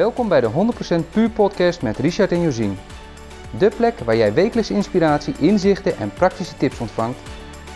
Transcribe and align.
Welkom 0.00 0.28
bij 0.28 0.40
de 0.40 0.50
100% 1.04 1.10
Puur 1.10 1.30
Podcast 1.30 1.82
met 1.82 1.98
Richard 1.98 2.32
en 2.32 2.40
Josien. 2.40 2.78
De 3.58 3.70
plek 3.76 3.98
waar 3.98 4.16
jij 4.16 4.34
wekelijks 4.34 4.70
inspiratie, 4.70 5.34
inzichten 5.38 5.96
en 5.96 6.12
praktische 6.12 6.56
tips 6.56 6.80
ontvangt 6.80 7.18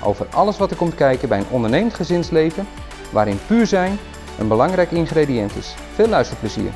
over 0.03 0.27
alles 0.27 0.59
wat 0.59 0.71
er 0.71 0.77
komt 0.77 0.95
kijken 0.95 1.29
bij 1.29 1.39
een 1.39 1.49
ondernemend 1.51 1.95
gezinsleven, 1.95 2.67
waarin 3.13 3.39
puur 3.47 3.67
zijn 3.67 3.99
een 4.39 4.49
belangrijk 4.49 4.91
ingrediënt 4.91 5.57
is. 5.57 5.75
Veel 5.95 6.09
luisterplezier. 6.09 6.73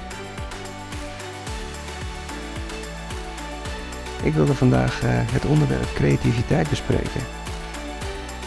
Ik 4.23 4.33
wilde 4.33 4.55
vandaag 4.55 5.03
eh, 5.03 5.11
het 5.12 5.45
onderwerp 5.45 5.95
creativiteit 5.95 6.69
bespreken. 6.69 7.21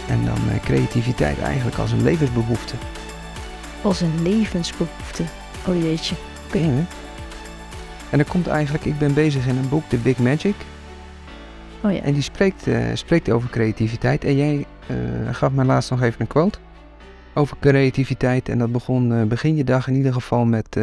En 0.08 0.26
dan 0.26 0.50
eh, 0.50 0.60
creativiteit 0.64 1.40
eigenlijk 1.40 1.78
als 1.78 1.92
een 1.92 2.04
levensbehoefte. 2.04 2.76
Als 3.82 4.02
een 4.02 4.22
levensbehoefte. 4.22 5.24
Oh 5.68 5.82
jeetje. 5.82 6.16
En 8.12 8.20
er 8.20 8.26
komt 8.26 8.48
eigenlijk, 8.48 8.86
ik 8.86 8.98
ben 8.98 9.14
bezig 9.14 9.48
in 9.48 9.58
een 9.58 9.70
boek, 9.70 9.84
The 9.90 9.98
Big 9.98 10.18
Magic. 10.18 10.56
Oh 11.84 11.92
ja. 11.92 12.02
En 12.02 12.14
die 12.14 12.22
spreekt, 12.22 12.68
eh, 12.68 12.86
spreekt 12.94 13.32
over 13.32 13.50
creativiteit. 13.50 14.24
En 14.24 14.36
jij 14.36 14.66
eh, 14.88 14.98
gaf 15.34 15.52
mij 15.52 15.66
laatst 15.66 15.90
nog 15.90 16.02
even 16.02 16.22
een 16.22 16.28
quote 16.28 16.60
over 17.34 17.58
creativiteit. 17.60 18.50
En 18.50 18.58
dat 18.58 18.72
begon 18.72 19.14
eh, 19.14 19.24
begin 19.24 19.56
je 19.56 19.64
dag 19.64 19.88
in 19.88 19.96
ieder 19.96 20.14
geval 20.14 20.46
met 20.46 20.78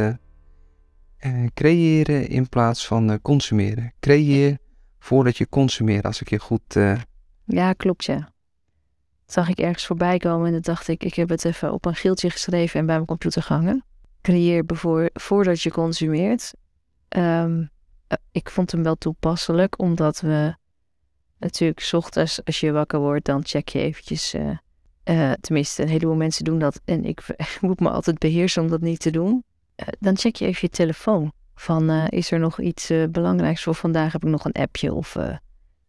creëren 1.55 2.29
in 2.29 2.49
plaats 2.49 2.87
van 2.87 3.19
consumeren. 3.23 3.93
Creëer 4.01 4.59
voordat 4.99 5.37
je 5.37 5.49
consumeert, 5.49 6.05
als 6.05 6.21
ik 6.21 6.31
je 6.31 6.39
goed... 6.39 6.77
Ja, 7.45 7.73
klopt 7.73 8.05
ja. 8.05 8.17
Dat 9.25 9.33
zag 9.33 9.49
ik 9.49 9.59
ergens 9.59 9.87
voorbij 9.87 10.19
komen 10.19 10.47
en 10.47 10.53
toen 10.53 10.61
dacht 10.61 10.89
ik, 10.89 11.05
ik 11.05 11.15
heb 11.15 11.29
het 11.29 11.45
even 11.45 11.73
op 11.73 11.85
een 11.85 11.95
geeltje 11.95 12.31
geschreven 12.31 12.81
en 12.81 12.87
bij 12.87 12.95
mijn 12.95 13.07
computer 13.07 13.43
gehangen. 13.43 13.85
Creëer 14.23 14.65
bevoor, 14.65 15.11
voordat 15.13 15.63
je 15.63 15.71
consumeert. 15.71 16.53
Ehm, 17.09 17.65
eh, 18.07 18.19
ik 18.33 18.51
vond 18.51 18.73
hem 18.73 18.83
wel 18.83 18.95
toepasselijk, 18.97 19.79
omdat 19.79 20.21
we 20.21 20.55
natuurlijk 21.39 21.81
's 21.81 21.93
ochtends 21.93 22.45
als 22.45 22.61
je 22.61 22.73
wakker 22.73 22.99
wordt, 22.99 23.25
dan 23.25 23.45
check 23.45 23.69
je 23.69 23.81
eventjes. 23.81 24.35
eh, 24.35 24.51
eh, 25.03 25.33
tenminste, 25.41 25.83
een 25.83 25.89
heleboel 25.89 26.15
mensen 26.15 26.45
doen 26.45 26.59
dat 26.59 26.81
en 26.85 27.05
ik, 27.05 27.27
moet 27.61 27.81
me 27.81 27.91
altijd 27.91 28.19
beheersen 28.19 28.63
om 28.63 28.69
dat 28.69 28.81
niet 28.81 29.01
te 29.01 29.11
doen. 29.11 29.45
Dan 29.99 30.17
check 30.17 30.37
je 30.37 30.47
even 30.47 30.59
je 30.61 30.69
telefoon. 30.69 31.33
Van 31.55 31.91
is 31.91 32.31
er 32.31 32.39
nog 32.39 32.61
iets 32.61 32.93
belangrijks 33.11 33.63
voor 33.63 33.75
vandaag? 33.75 34.13
Heb 34.13 34.25
ik 34.25 34.29
nog 34.31 34.45
een 34.45 34.53
appje 34.53 34.95
of 34.95 35.15
nou, 35.15 35.39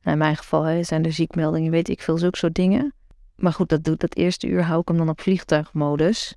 in 0.04 0.18
mijn 0.18 0.36
geval 0.36 0.84
zijn 0.84 1.06
er 1.06 1.12
ziekmeldingen, 1.12 1.72
weet 1.72 1.90
ik 1.90 2.02
veel, 2.02 2.18
zulke 2.18 2.38
soort 2.38 2.54
dingen. 2.56 2.94
Maar 3.36 3.54
goed, 3.54 3.70
dat 3.70 3.84
doet 3.84 4.00
dat 4.00 4.16
eerste 4.16 4.48
uur 4.48 4.64
hou 4.64 4.82
ik 4.82 4.88
hem 4.88 4.98
dan 4.98 5.10
op 5.10 5.22
vliegtuigmodus. 5.22 6.36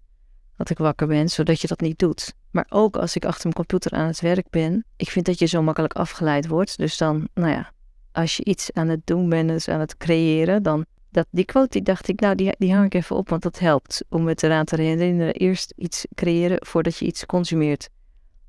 Dat 0.56 0.70
ik 0.70 0.78
wakker 0.78 1.06
ben, 1.06 1.28
zodat 1.28 1.60
je 1.60 1.66
dat 1.66 1.80
niet 1.80 1.98
doet. 1.98 2.34
Maar 2.52 2.66
ook 2.68 2.96
als 2.96 3.16
ik 3.16 3.24
achter 3.24 3.42
mijn 3.42 3.54
computer 3.54 3.92
aan 3.92 4.06
het 4.06 4.20
werk 4.20 4.46
ben, 4.50 4.84
ik 4.96 5.10
vind 5.10 5.26
dat 5.26 5.38
je 5.38 5.46
zo 5.46 5.62
makkelijk 5.62 5.92
afgeleid 5.92 6.46
wordt. 6.46 6.78
Dus 6.78 6.96
dan, 6.96 7.28
nou 7.34 7.50
ja, 7.50 7.72
als 8.12 8.36
je 8.36 8.44
iets 8.44 8.72
aan 8.72 8.88
het 8.88 9.00
doen 9.04 9.28
bent, 9.28 9.48
dus 9.48 9.68
aan 9.68 9.80
het 9.80 9.96
creëren, 9.96 10.62
dan 10.62 10.84
dat, 11.10 11.26
die 11.30 11.44
quote 11.44 11.68
die 11.68 11.82
dacht 11.82 12.08
ik, 12.08 12.20
nou 12.20 12.34
die, 12.34 12.74
hang 12.74 12.84
ik 12.84 12.94
even 12.94 13.16
op, 13.16 13.28
want 13.28 13.42
dat 13.42 13.58
helpt 13.58 14.04
om 14.08 14.26
het 14.26 14.42
eraan 14.42 14.64
te 14.64 14.80
herinneren. 14.80 15.34
Eerst 15.34 15.72
iets 15.76 16.06
creëren 16.14 16.66
voordat 16.66 16.96
je 16.96 17.04
iets 17.04 17.26
consumeert. 17.26 17.88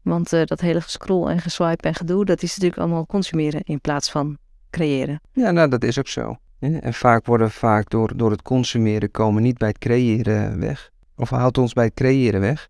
Want 0.02 0.34
eh, 0.34 0.46
dat 0.46 0.62
hele 0.62 0.82
gescroll 0.82 1.28
en 1.28 1.40
geswipe 1.40 1.88
en 1.88 1.96
gedoe, 1.96 2.26
dat 2.26 2.44
is 2.44 2.50
natuurlijk 2.50 2.82
allemaal 2.82 3.06
consumeren 3.06 3.62
in 3.64 3.82
plaats 3.82 4.12
van 4.12 4.38
creëren. 4.70 5.22
Ja, 5.34 5.52
nou, 5.52 5.70
dat 5.70 5.84
is 5.84 6.00
ook 6.00 6.08
zo. 6.08 6.38
En 6.60 6.94
vaak 6.94 7.26
worden 7.26 7.48
we 7.48 7.54
vaak 7.54 7.90
door, 7.90 8.18
door 8.18 8.32
het 8.32 8.42
consumeren 8.42 9.12
komen 9.12 9.42
niet 9.42 9.58
bij 9.58 9.68
het 9.68 9.78
creëren 9.78 10.60
weg. 10.60 10.92
Of 11.16 11.30
houdt 11.30 11.58
ons 11.58 11.74
bij 11.74 11.86
het 11.86 11.94
creëren 11.94 12.40
weg. 12.40 12.70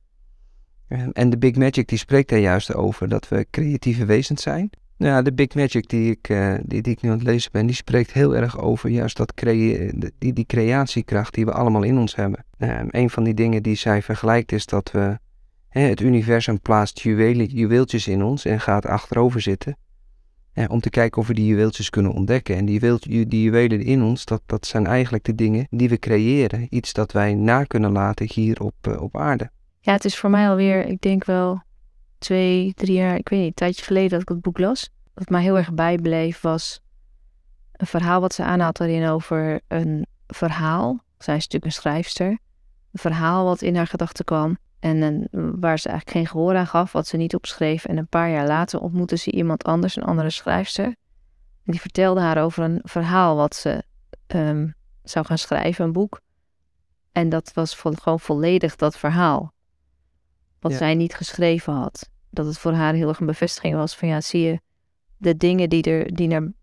En- 0.87 1.11
En 1.13 1.29
de 1.29 1.37
Big 1.37 1.55
Magic 1.55 1.87
die 1.87 1.97
spreekt 1.97 2.29
daar 2.29 2.39
juist 2.39 2.73
over 2.73 3.09
dat 3.09 3.27
we 3.27 3.47
creatieve 3.51 4.05
wezens 4.05 4.41
zijn. 4.41 4.69
Nou 4.97 5.11
Ja, 5.15 5.21
de 5.21 5.33
Big 5.33 5.55
Magic 5.55 5.89
die 5.89 6.11
ik, 6.11 6.29
eh, 6.29 6.53
die, 6.63 6.81
die 6.81 6.93
ik 6.93 7.01
nu 7.01 7.09
aan 7.09 7.17
het 7.17 7.25
lezen 7.27 7.51
ben, 7.51 7.65
die 7.65 7.75
spreekt 7.75 8.11
heel 8.11 8.35
erg 8.35 8.59
over 8.59 8.89
juist 8.89 9.17
dat 9.17 9.33
die, 10.17 10.33
die 10.33 10.45
creatiekracht 10.45 11.33
die 11.33 11.45
we 11.45 11.51
allemaal 11.51 11.83
in 11.83 11.97
ons 11.97 12.15
hebben. 12.15 12.45
Nou, 12.57 12.87
een 12.89 13.09
van 13.09 13.23
die 13.23 13.33
dingen 13.33 13.63
die 13.63 13.75
zij 13.75 14.01
vergelijkt 14.01 14.51
is 14.51 14.65
dat 14.65 14.91
we, 14.91 15.17
het 15.69 16.01
universum 16.01 16.59
plaatst 16.61 16.99
juwelen, 16.99 17.45
juweeltjes 17.45 18.07
in 18.07 18.23
ons 18.23 18.45
en 18.45 18.59
gaat 18.59 18.85
achterover 18.85 19.41
zitten. 19.41 19.77
Om 20.67 20.79
te 20.79 20.89
kijken 20.89 21.21
of 21.21 21.27
we 21.27 21.33
die 21.33 21.45
juweeltjes 21.45 21.89
kunnen 21.89 22.11
ontdekken. 22.13 22.55
En 22.55 22.65
die, 22.65 22.73
juweel- 22.79 22.97
ju- 22.99 23.27
die 23.27 23.41
juwelen 23.43 23.81
in 23.81 24.01
ons, 24.01 24.25
dat, 24.25 24.41
dat 24.45 24.65
zijn 24.65 24.85
eigenlijk 24.87 25.23
de 25.23 25.35
dingen 25.35 25.67
die 25.69 25.89
we 25.89 25.99
creëren. 25.99 26.67
Iets 26.69 26.93
dat 26.93 27.11
wij 27.11 27.33
na 27.33 27.63
kunnen 27.63 27.91
laten 27.91 28.29
hier 28.33 28.61
op, 28.61 28.73
eh, 28.81 29.01
op 29.01 29.17
aarde. 29.17 29.51
Ja, 29.85 29.91
het 29.91 30.05
is 30.05 30.17
voor 30.17 30.29
mij 30.29 30.49
alweer, 30.49 30.85
ik 30.85 31.01
denk 31.01 31.25
wel 31.25 31.61
twee, 32.17 32.73
drie 32.73 32.93
jaar, 32.93 33.15
ik 33.15 33.29
weet 33.29 33.39
niet, 33.39 33.47
een 33.47 33.53
tijdje 33.53 33.83
geleden 33.83 34.09
dat 34.09 34.21
ik 34.21 34.29
het 34.29 34.41
boek 34.41 34.57
las. 34.57 34.89
Wat 35.13 35.29
mij 35.29 35.41
heel 35.41 35.57
erg 35.57 35.73
bijbleef 35.73 36.41
was 36.41 36.81
een 37.71 37.87
verhaal 37.87 38.21
wat 38.21 38.33
ze 38.33 38.43
aanhaalt 38.43 38.79
erin 38.79 39.07
over 39.07 39.61
een 39.67 40.05
verhaal. 40.27 41.03
Zij 41.17 41.35
is 41.35 41.43
natuurlijk 41.43 41.65
een 41.65 41.81
schrijfster. 41.81 42.27
Een 42.27 42.99
verhaal 42.99 43.45
wat 43.45 43.61
in 43.61 43.75
haar 43.75 43.87
gedachten 43.87 44.25
kwam 44.25 44.57
en 44.79 45.01
een, 45.01 45.27
waar 45.59 45.79
ze 45.79 45.89
eigenlijk 45.89 46.17
geen 46.17 46.27
gehoor 46.27 46.55
aan 46.55 46.67
gaf, 46.67 46.91
wat 46.91 47.07
ze 47.07 47.17
niet 47.17 47.35
opschreef. 47.35 47.85
En 47.85 47.97
een 47.97 48.07
paar 48.07 48.29
jaar 48.29 48.47
later 48.47 48.79
ontmoette 48.79 49.17
ze 49.17 49.31
iemand 49.31 49.63
anders, 49.63 49.95
een 49.95 50.03
andere 50.03 50.29
schrijfster. 50.29 50.85
En 50.85 51.71
die 51.71 51.81
vertelde 51.81 52.21
haar 52.21 52.43
over 52.43 52.63
een 52.63 52.81
verhaal 52.83 53.35
wat 53.35 53.55
ze 53.55 53.83
ehm, 54.27 54.67
zou 55.03 55.25
gaan 55.25 55.37
schrijven, 55.37 55.85
een 55.85 55.93
boek. 55.93 56.21
En 57.11 57.29
dat 57.29 57.53
was 57.53 57.73
gewoon 57.75 58.19
volledig 58.19 58.75
dat 58.75 58.97
verhaal 58.97 59.53
wat 60.63 60.71
Ja. 60.71 60.77
zij 60.77 60.95
niet 60.95 61.15
geschreven 61.15 61.73
had. 61.73 62.09
Dat 62.29 62.45
het 62.45 62.57
voor 62.57 62.73
haar 62.73 62.93
heel 62.93 63.07
erg 63.07 63.19
een 63.19 63.25
bevestiging 63.25 63.75
was 63.75 63.95
van 63.95 64.07
ja, 64.07 64.21
zie 64.21 64.41
je, 64.41 64.59
de 65.17 65.37
dingen 65.37 65.69
die 65.69 65.83
er 65.83 66.15
die, 66.15 66.53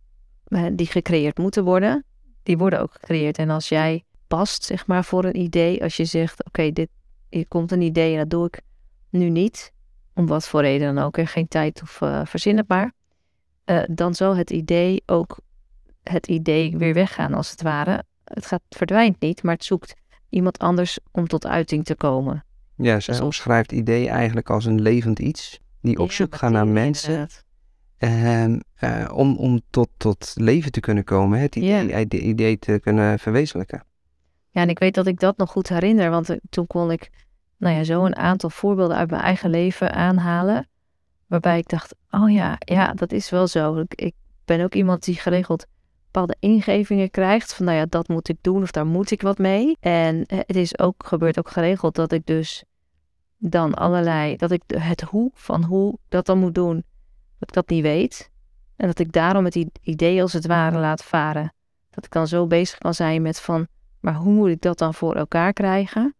eh, 0.45 0.67
die 0.73 0.87
gecreëerd 0.87 1.39
moeten 1.39 1.65
worden, 1.65 2.05
die 2.43 2.59
worden 2.59 2.81
ook 2.81 2.93
gecreëerd. 2.93 3.39
En 3.39 3.51
als 3.51 3.69
jij 3.69 4.05
past, 4.27 4.65
zeg 4.65 4.87
maar, 4.87 5.05
voor 5.05 5.25
een 5.25 5.37
idee, 5.37 5.83
als 5.83 5.97
je 5.97 6.05
zegt, 6.05 6.45
oké, 6.45 6.73
dit 6.73 6.89
hier 7.29 7.49
komt 7.49 7.73
een 7.73 7.81
idee 7.81 8.13
en 8.13 8.19
dat 8.19 8.31
doe 8.31 8.47
ik 8.47 8.61
nu 9.11 9.29
niet, 9.29 9.73
om 10.15 10.27
wat 10.27 10.49
voor 10.49 10.61
reden 10.61 10.95
dan 10.95 11.05
ook, 11.05 11.17
er 11.17 11.29
geen 11.29 11.49
tijd 11.49 11.83
of 11.83 12.01
uh, 12.01 12.25
verzin 12.25 12.57
het 12.57 12.69
maar, 12.69 12.93
eh, 13.65 13.83
dan 13.91 14.15
zal 14.15 14.37
het 14.37 14.51
idee 14.51 15.03
ook 15.07 15.39
het 16.03 16.27
idee 16.27 16.77
weer 16.77 16.95
weggaan 16.95 17.35
als 17.35 17.51
het 17.51 17.63
ware. 17.63 18.05
Het 18.25 18.47
gaat, 18.47 18.63
het 18.69 18.77
verdwijnt 18.77 19.21
niet, 19.21 19.43
maar 19.43 19.55
het 19.55 19.65
zoekt 19.65 19.95
iemand 20.29 20.59
anders 20.59 20.99
om 21.11 21.27
tot 21.27 21.47
uiting 21.47 21.85
te 21.85 21.95
komen. 21.95 22.45
Ja, 22.81 23.01
zij 23.01 23.15
Dus- 23.15 23.23
omschrijft 23.23 23.73
idee 23.73 24.09
eigenlijk 24.09 24.51
als 24.51 24.65
een 24.65 24.81
levend 24.81 25.19
iets. 25.19 25.61
Die 25.83 25.99
op 25.99 26.13
zoek 26.13 26.35
gaan 26.35 26.53
naar 26.53 26.67
mensen 26.69 27.29
ehm, 27.99 28.61
eh, 28.75 29.11
om, 29.15 29.37
om 29.37 29.61
tot, 29.71 29.89
tot 29.97 30.33
leven 30.35 30.73
te 30.73 30.81
kunnen 30.81 31.05
komen. 31.05 31.39
hè, 31.39 31.45
Het 31.45 31.57
idee, 31.57 31.89
Ja. 31.89 31.99
idee, 31.99 32.21
idee 32.21 32.59
te 32.59 32.79
kunnen 32.83 33.19
verwezenlijken. 33.19 33.85
Ja, 34.51 34.61
en 34.63 34.69
ik 34.69 34.79
weet 34.79 34.95
dat 34.95 35.07
ik 35.07 35.21
dat 35.21 35.37
nog 35.37 35.51
goed 35.51 35.69
herinner, 35.69 36.11
want 36.11 36.29
eh, 36.31 36.37
toen 36.51 36.67
kon 36.67 36.91
ik 36.91 37.11
nou 37.57 37.77
ja, 37.77 37.85
zo 37.85 38.05
een 38.05 38.17
aantal 38.17 38.51
voorbeelden 38.51 38.97
uit 38.97 39.11
mijn 39.11 39.23
eigen 39.23 39.51
leven 39.51 39.93
aanhalen. 39.93 40.69
Waarbij 41.27 41.59
ik 41.59 41.69
dacht, 41.69 41.95
oh 42.11 42.33
ja, 42.33 42.57
ja, 42.59 42.93
dat 42.93 43.13
is 43.13 43.31
wel 43.31 43.47
zo. 43.47 43.77
Ik, 43.81 43.95
ik 43.95 44.15
ben 44.45 44.61
ook 44.61 44.75
iemand 44.75 45.05
die 45.05 45.15
geregeld 45.15 45.67
bepaalde 46.05 46.37
ingevingen 46.39 47.11
krijgt. 47.11 47.55
Van 47.55 47.65
nou 47.67 47.79
ja, 47.79 47.87
dat 47.89 48.09
moet 48.09 48.29
ik 48.29 48.37
doen 48.41 48.63
of 48.63 48.71
daar 48.71 48.87
moet 48.87 49.11
ik 49.11 49.23
wat 49.23 49.39
mee. 49.39 49.77
En 49.81 50.25
eh, 50.27 50.39
het 50.39 50.57
is 50.57 50.79
ook, 50.79 51.07
gebeurt 51.07 51.39
ook 51.39 51.51
geregeld 51.51 51.95
dat 51.95 52.13
ik 52.13 52.27
dus 52.27 52.65
dan 53.43 53.75
allerlei, 53.75 54.37
dat 54.37 54.51
ik 54.51 54.63
het 54.67 55.01
hoe 55.01 55.31
van 55.35 55.65
hoe 55.65 55.99
dat 56.09 56.27
dan 56.27 56.39
moet 56.39 56.55
doen, 56.55 56.75
dat 57.39 57.49
ik 57.49 57.53
dat 57.53 57.69
niet 57.69 57.83
weet. 57.83 58.31
En 58.77 58.87
dat 58.87 58.99
ik 58.99 59.13
daarom 59.13 59.45
het 59.45 59.67
idee 59.83 60.23
als 60.23 60.33
het 60.33 60.47
ware 60.47 60.79
laat 60.79 61.05
varen. 61.05 61.55
Dat 61.91 62.05
ik 62.05 62.11
dan 62.11 62.29
zo 62.29 62.47
bezig 62.47 62.79
kan 62.79 62.95
zijn 62.95 63.23
met 63.23 63.41
van, 63.41 63.67
maar 64.01 64.15
hoe 64.15 64.33
moet 64.33 64.49
ik 64.49 64.61
dat 64.61 64.79
dan 64.79 64.95
voor 64.95 65.15
elkaar 65.15 65.53
krijgen? 65.53 66.15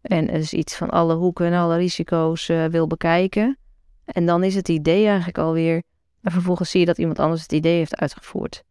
En 0.00 0.26
dus 0.26 0.52
iets 0.52 0.76
van 0.76 0.90
alle 0.90 1.14
hoeken 1.14 1.46
en 1.46 1.52
alle 1.52 1.76
risico's 1.76 2.48
eh, 2.48 2.64
wil 2.64 2.86
bekijken. 2.86 3.58
En 4.04 4.26
dan 4.26 4.44
is 4.44 4.54
het 4.54 4.68
idee 4.68 5.06
eigenlijk 5.06 5.38
alweer. 5.38 5.82
En 6.22 6.32
vervolgens 6.32 6.70
zie 6.70 6.80
je 6.80 6.86
dat 6.86 6.98
iemand 6.98 7.18
anders 7.18 7.42
het 7.42 7.52
idee 7.52 7.76
heeft 7.76 7.96
uitgevoerd. 7.96 8.62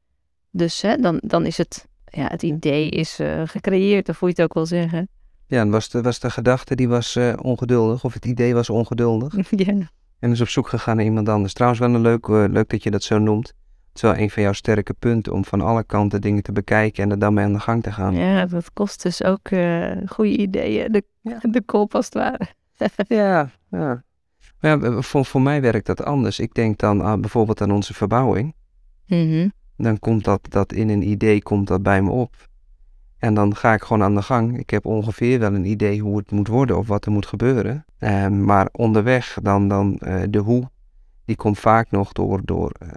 Dus 0.50 0.82
hè, 0.82 0.98
dan, 0.98 1.20
dan 1.24 1.46
is 1.46 1.58
het. 1.58 1.88
Ja, 2.06 2.28
het 2.28 2.44
idee 2.44 2.90
is 2.90 3.20
eh, 3.20 3.42
gecreëerd, 3.46 4.10
of 4.10 4.20
hoe 4.20 4.30
je 4.30 4.34
het 4.34 4.44
ook 4.44 4.54
wil 4.54 4.66
zeggen. 4.66 5.10
Ja, 5.50 5.60
en 5.60 5.70
was 5.70 5.90
de, 5.90 6.02
was 6.02 6.20
de 6.20 6.30
gedachte 6.30 6.76
die 6.76 6.88
was 6.88 7.16
eh, 7.16 7.34
ongeduldig, 7.42 8.04
of 8.04 8.14
het 8.14 8.26
idee 8.26 8.54
was 8.54 8.70
ongeduldig. 8.70 9.36
ja. 9.50 9.74
En 10.20 10.32
is 10.32 10.42
op 10.42 10.48
zoek 10.48 10.68
gegaan 10.68 10.96
naar 10.96 11.06
iemand 11.06 11.30
anders. 11.30 11.54
Trouwens, 11.54 11.82
wel 11.82 11.94
een 11.94 12.02
leuk, 12.02 12.28
eh, 12.28 12.44
leuk 12.48 12.70
dat 12.70 12.84
je 12.84 12.92
dat 12.92 13.04
zo 13.04 13.18
noemt. 13.18 13.48
Het 13.48 13.96
is 13.96 14.02
wel 14.02 14.18
een 14.18 14.30
van 14.30 14.44
jouw 14.44 14.54
sterke 14.54 14.94
punten 14.94 15.34
om 15.34 15.46
van 15.46 15.62
alle 15.62 15.84
kanten 15.84 16.22
dingen 16.22 16.44
te 16.44 16.52
bekijken 16.52 17.04
en 17.04 17.12
er 17.12 17.20
dan 17.20 17.34
mee 17.34 17.46
aan 17.46 17.54
de 17.54 17.60
gang 17.60 17.84
te 17.84 17.92
gaan. 17.92 18.16
ja, 18.16 18.46
dat 18.46 18.74
kost 18.74 19.04
dus 19.04 19.24
ook 19.24 19.48
eh, 19.48 19.92
goede 20.06 20.38
ideeën. 20.38 20.92
De, 20.92 21.04
de 21.52 21.62
kop 21.66 21.96
als 21.96 22.06
het 22.06 22.14
ware. 22.14 22.48
Ja, 23.08 23.50
ja. 23.70 24.04
Maar 24.60 24.80
ja, 24.80 25.02
voor, 25.02 25.26
voor 25.26 25.42
mij 25.42 25.62
werkt 25.62 25.86
dat 25.86 26.04
anders. 26.04 26.40
Ik 26.40 26.54
denk 26.54 26.78
dan 26.78 27.04
aan, 27.04 27.22
bijvoorbeeld 27.22 27.62
aan 27.62 27.72
onze 27.72 27.94
verbouwing. 27.94 28.54
Mhm. 29.08 29.50
Dan 29.78 30.00
komt 30.00 30.24
dat, 30.24 30.40
dat 30.50 30.74
in 30.74 30.90
een 30.90 31.10
idee 31.10 31.42
komt 31.42 31.68
dat 31.68 31.84
bij 31.84 32.02
me 32.02 32.10
op. 32.10 32.49
En 33.20 33.34
dan 33.34 33.56
ga 33.56 33.74
ik 33.74 33.82
gewoon 33.82 34.04
aan 34.04 34.16
de 34.16 34.22
gang. 34.22 34.60
Ik 34.60 34.70
heb 34.70 34.86
ongeveer 34.86 35.40
wel 35.40 35.54
een 35.54 35.66
idee 35.66 36.00
hoe 36.00 36.18
het 36.18 36.32
moet 36.32 36.48
worden 36.48 36.78
of 36.78 36.88
wat 36.88 37.06
er 37.06 37.12
moet 37.12 37.26
gebeuren. 37.26 37.86
Ehm, 37.98 38.44
maar 38.44 38.70
onderweg 38.72 39.38
dan, 39.42 39.68
dan 39.68 39.98
eh, 39.98 40.22
de 40.30 40.38
hoe, 40.38 40.70
die 41.26 41.36
komt 41.36 41.60
vaak 41.60 41.92
nog 41.92 42.12
door, 42.12 42.42
door 42.44 42.72
eh, 42.80 42.90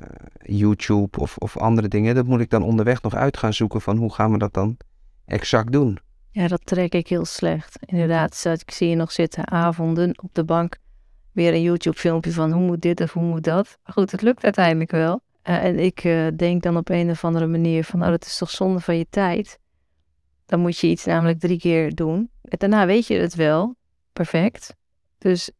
YouTube 0.42 1.18
of, 1.20 1.36
of 1.36 1.56
andere 1.56 1.88
dingen. 1.88 2.14
Dat 2.14 2.26
moet 2.26 2.40
ik 2.40 2.50
dan 2.50 2.62
onderweg 2.62 3.02
nog 3.02 3.14
uit 3.14 3.36
gaan 3.36 3.52
zoeken 3.52 3.80
van 3.80 3.96
hoe 3.96 4.12
gaan 4.12 4.32
we 4.32 4.38
dat 4.38 4.54
dan 4.54 4.76
exact 5.24 5.72
doen. 5.72 5.98
Ja, 6.30 6.48
dat 6.48 6.66
trek 6.66 6.94
ik 6.94 7.08
heel 7.08 7.24
slecht. 7.24 7.78
Inderdaad, 7.84 8.44
ik 8.44 8.70
zie 8.70 8.88
je 8.88 8.96
nog 8.96 9.12
zitten 9.12 9.50
avonden 9.50 10.22
op 10.22 10.34
de 10.34 10.44
bank. 10.44 10.78
Weer 11.32 11.52
een 11.52 11.62
YouTube 11.62 11.96
filmpje 11.96 12.32
van 12.32 12.52
hoe 12.52 12.62
moet 12.62 12.82
dit 12.82 13.00
of 13.00 13.12
hoe 13.12 13.22
moet 13.22 13.44
dat. 13.44 13.78
Goed, 13.84 14.10
het 14.10 14.22
lukt 14.22 14.44
uiteindelijk 14.44 14.90
wel. 14.90 15.20
Eh, 15.42 15.64
en 15.64 15.78
ik 15.78 16.02
denk 16.36 16.62
dan 16.62 16.76
op 16.76 16.88
een 16.88 17.10
of 17.10 17.24
andere 17.24 17.46
manier 17.46 17.84
van, 17.84 18.02
oh, 18.02 18.08
dat 18.08 18.24
is 18.24 18.38
toch 18.38 18.50
zonde 18.50 18.80
van 18.80 18.96
je 18.96 19.06
tijd. 19.10 19.60
Dan 20.52 20.60
moet 20.60 20.78
je 20.78 20.86
iets 20.86 21.04
namelijk 21.04 21.38
drie 21.38 21.58
keer 21.58 21.94
doen. 21.94 22.30
En 22.42 22.58
daarna 22.58 22.86
weet 22.86 23.06
je 23.06 23.14
het 23.14 23.34
wel. 23.34 23.74
Perfect. 24.12 24.74
Dus 25.18 25.50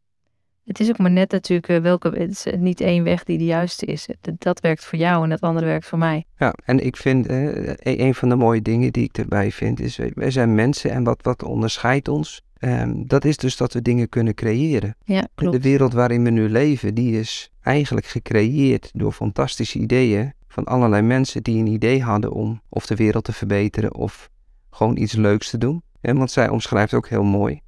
het 0.64 0.80
is 0.80 0.88
ook 0.88 0.98
maar 0.98 1.10
net 1.10 1.30
natuurlijk 1.30 1.68
eh, 1.68 1.78
welke, 1.78 2.08
het 2.08 2.30
is 2.30 2.46
niet 2.58 2.80
één 2.80 3.04
weg 3.04 3.24
die 3.24 3.38
de 3.38 3.44
juiste 3.44 3.86
is. 3.86 4.08
Dat, 4.20 4.34
dat 4.40 4.60
werkt 4.60 4.84
voor 4.84 4.98
jou 4.98 5.22
en 5.24 5.30
dat 5.30 5.40
andere 5.40 5.66
werkt 5.66 5.86
voor 5.86 5.98
mij. 5.98 6.24
Ja, 6.38 6.54
en 6.64 6.84
ik 6.84 6.96
vind, 6.96 7.26
eh, 7.26 7.72
een 7.76 8.14
van 8.14 8.28
de 8.28 8.36
mooie 8.36 8.62
dingen 8.62 8.92
die 8.92 9.04
ik 9.04 9.18
erbij 9.18 9.50
vind, 9.52 9.80
is 9.80 9.96
wij- 9.96 10.12
wij 10.14 10.30
zijn 10.30 10.54
mensen 10.54 10.90
en 10.90 11.04
wat, 11.04 11.22
wat 11.22 11.42
onderscheidt 11.42 12.08
ons, 12.08 12.42
ehm, 12.58 12.92
dat 13.06 13.24
is 13.24 13.36
dus 13.36 13.56
dat 13.56 13.72
we 13.72 13.82
dingen 13.82 14.08
kunnen 14.08 14.34
creëren. 14.34 14.96
Ja, 15.04 15.28
klopt. 15.34 15.56
De 15.56 15.62
wereld 15.68 15.92
waarin 15.92 16.24
we 16.24 16.30
nu 16.30 16.48
leven, 16.48 16.94
die 16.94 17.18
is 17.20 17.50
eigenlijk 17.62 18.06
gecreëerd 18.06 18.90
door 18.92 19.12
fantastische 19.12 19.78
ideeën 19.78 20.32
van 20.48 20.64
allerlei 20.64 21.02
mensen 21.02 21.42
die 21.42 21.58
een 21.58 21.66
idee 21.72 22.02
hadden 22.02 22.32
om 22.32 22.60
of 22.68 22.86
de 22.86 22.94
wereld 22.96 23.24
te 23.24 23.32
verbeteren 23.32 23.94
of 23.94 24.30
gewoon 24.74 24.96
iets 24.96 25.12
leuks 25.12 25.50
te 25.50 25.58
doen. 25.58 25.82
En 26.00 26.16
want 26.16 26.30
zij 26.30 26.48
omschrijft 26.48 26.94
ook 26.94 27.08
heel 27.08 27.24
mooi 27.24 27.60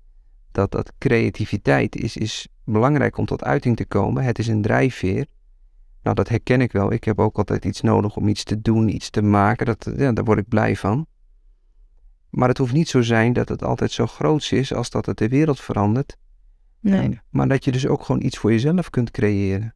dat, 0.54 0.70
dat 0.70 0.92
creativiteit 0.98 1.96
is, 1.96 2.16
is 2.16 2.48
belangrijk 2.64 3.16
om 3.16 3.26
tot 3.26 3.44
uiting 3.44 3.76
te 3.76 3.86
komen. 3.86 4.24
Het 4.24 4.38
is 4.38 4.46
een 4.46 4.62
drijfveer. 4.62 5.26
Nou, 6.02 6.16
dat 6.16 6.28
herken 6.28 6.60
ik 6.60 6.72
wel. 6.72 6.92
Ik 6.92 7.04
heb 7.04 7.18
ook 7.18 7.36
altijd 7.36 7.64
iets 7.64 7.80
nodig 7.80 8.16
om 8.16 8.28
iets 8.28 8.44
te 8.44 8.60
doen, 8.60 8.88
iets 8.88 9.10
te 9.10 9.22
maken. 9.22 9.66
Dat, 9.66 9.90
ja, 9.96 10.12
daar 10.12 10.24
word 10.24 10.38
ik 10.38 10.48
blij 10.48 10.76
van. 10.76 11.06
Maar 12.30 12.48
het 12.48 12.58
hoeft 12.58 12.72
niet 12.72 12.88
zo 12.88 13.02
zijn 13.02 13.32
dat 13.32 13.48
het 13.48 13.64
altijd 13.64 13.90
zo 13.90 14.06
groots 14.06 14.52
is 14.52 14.74
als 14.74 14.90
dat 14.90 15.06
het 15.06 15.18
de 15.18 15.28
wereld 15.28 15.60
verandert. 15.60 16.16
Nee. 16.80 17.20
Maar 17.30 17.48
dat 17.48 17.64
je 17.64 17.72
dus 17.72 17.86
ook 17.86 18.04
gewoon 18.04 18.22
iets 18.22 18.38
voor 18.38 18.50
jezelf 18.50 18.90
kunt 18.90 19.10
creëren. 19.10 19.74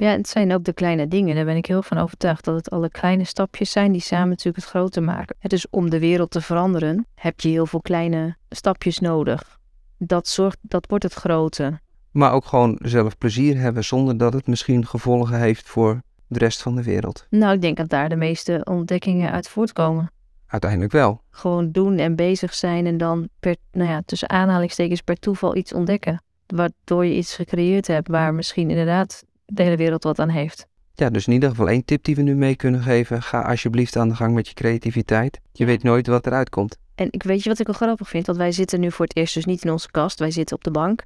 Ja, 0.00 0.10
het 0.10 0.28
zijn 0.28 0.52
ook 0.52 0.64
de 0.64 0.72
kleine 0.72 1.08
dingen. 1.08 1.34
Daar 1.34 1.44
ben 1.44 1.56
ik 1.56 1.66
heel 1.66 1.82
van 1.82 1.98
overtuigd 1.98 2.44
dat 2.44 2.54
het 2.54 2.70
alle 2.70 2.90
kleine 2.90 3.24
stapjes 3.24 3.70
zijn 3.70 3.92
die 3.92 4.00
samen 4.00 4.28
natuurlijk 4.28 4.56
het 4.56 4.64
grote 4.64 5.00
maken. 5.00 5.36
Het 5.38 5.52
is 5.52 5.66
om 5.70 5.90
de 5.90 5.98
wereld 5.98 6.30
te 6.30 6.40
veranderen, 6.40 7.06
heb 7.14 7.40
je 7.40 7.48
heel 7.48 7.66
veel 7.66 7.80
kleine 7.80 8.36
stapjes 8.50 8.98
nodig. 8.98 9.58
Dat 9.98 10.28
zorgt, 10.28 10.58
dat 10.60 10.86
wordt 10.88 11.04
het 11.04 11.12
grote. 11.12 11.80
Maar 12.10 12.32
ook 12.32 12.44
gewoon 12.44 12.78
zelf 12.82 13.18
plezier 13.18 13.56
hebben 13.56 13.84
zonder 13.84 14.16
dat 14.16 14.32
het 14.32 14.46
misschien 14.46 14.86
gevolgen 14.86 15.38
heeft 15.38 15.68
voor 15.68 16.02
de 16.26 16.38
rest 16.38 16.62
van 16.62 16.74
de 16.74 16.82
wereld. 16.82 17.26
Nou, 17.30 17.54
ik 17.54 17.60
denk 17.60 17.76
dat 17.76 17.88
daar 17.88 18.08
de 18.08 18.16
meeste 18.16 18.60
ontdekkingen 18.64 19.32
uit 19.32 19.48
voortkomen. 19.48 20.10
Uiteindelijk 20.46 20.92
wel. 20.92 21.20
Gewoon 21.30 21.70
doen 21.70 21.98
en 21.98 22.16
bezig 22.16 22.54
zijn 22.54 22.86
en 22.86 22.96
dan 22.96 23.28
per, 23.40 23.56
nou 23.72 23.90
ja, 23.90 24.02
tussen 24.04 24.30
aanhalingstekens 24.30 25.00
per 25.00 25.18
toeval 25.18 25.56
iets 25.56 25.72
ontdekken. 25.72 26.22
Waardoor 26.46 27.06
je 27.06 27.14
iets 27.14 27.34
gecreëerd 27.34 27.86
hebt 27.86 28.08
waar 28.08 28.34
misschien 28.34 28.70
inderdaad 28.70 29.26
de 29.52 29.62
hele 29.62 29.76
wereld 29.76 30.02
wat 30.02 30.18
aan 30.18 30.28
heeft. 30.28 30.66
Ja, 30.94 31.10
dus 31.10 31.26
in 31.26 31.32
ieder 31.32 31.48
geval 31.48 31.68
één 31.68 31.84
tip 31.84 32.04
die 32.04 32.14
we 32.14 32.22
nu 32.22 32.34
mee 32.34 32.56
kunnen 32.56 32.82
geven. 32.82 33.22
Ga 33.22 33.40
alsjeblieft 33.42 33.96
aan 33.96 34.08
de 34.08 34.14
gang 34.14 34.34
met 34.34 34.48
je 34.48 34.54
creativiteit. 34.54 35.40
Je 35.52 35.64
weet 35.64 35.82
nooit 35.82 36.06
wat 36.06 36.26
eruit 36.26 36.48
komt. 36.50 36.76
En 36.94 37.08
ik 37.10 37.22
weet 37.22 37.42
je 37.42 37.48
wat 37.48 37.58
ik 37.58 37.66
wel 37.66 37.74
grappig 37.74 38.08
vind? 38.08 38.26
Want 38.26 38.38
wij 38.38 38.52
zitten 38.52 38.80
nu 38.80 38.90
voor 38.90 39.04
het 39.04 39.16
eerst 39.16 39.34
dus 39.34 39.44
niet 39.44 39.64
in 39.64 39.70
onze 39.70 39.90
kast. 39.90 40.18
Wij 40.18 40.30
zitten 40.30 40.56
op 40.56 40.64
de 40.64 40.70
bank. 40.70 41.02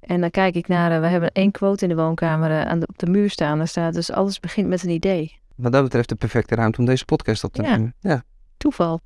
En 0.00 0.20
dan 0.20 0.30
kijk 0.30 0.54
ik 0.54 0.68
naar, 0.68 0.92
eh, 0.92 1.00
we 1.00 1.06
hebben 1.06 1.32
één 1.32 1.50
quote 1.50 1.82
in 1.82 1.88
de 1.96 2.02
woonkamer 2.02 2.50
eh, 2.50 2.60
aan 2.66 2.80
de, 2.80 2.86
op 2.86 2.98
de 2.98 3.06
muur 3.10 3.30
staan. 3.30 3.58
Daar 3.58 3.68
staat 3.68 3.94
dus 3.94 4.10
alles 4.10 4.40
begint 4.40 4.68
met 4.68 4.82
een 4.82 4.90
idee. 4.90 5.38
Wat 5.56 5.72
dat 5.72 5.82
betreft 5.82 6.08
de 6.08 6.14
perfecte 6.14 6.54
ruimte 6.54 6.78
om 6.78 6.84
deze 6.84 7.04
podcast 7.04 7.44
op 7.44 7.52
te 7.52 7.62
Ja. 7.62 7.70
nemen. 7.70 7.94
Ja. 8.00 8.22
Toeval. 8.56 9.00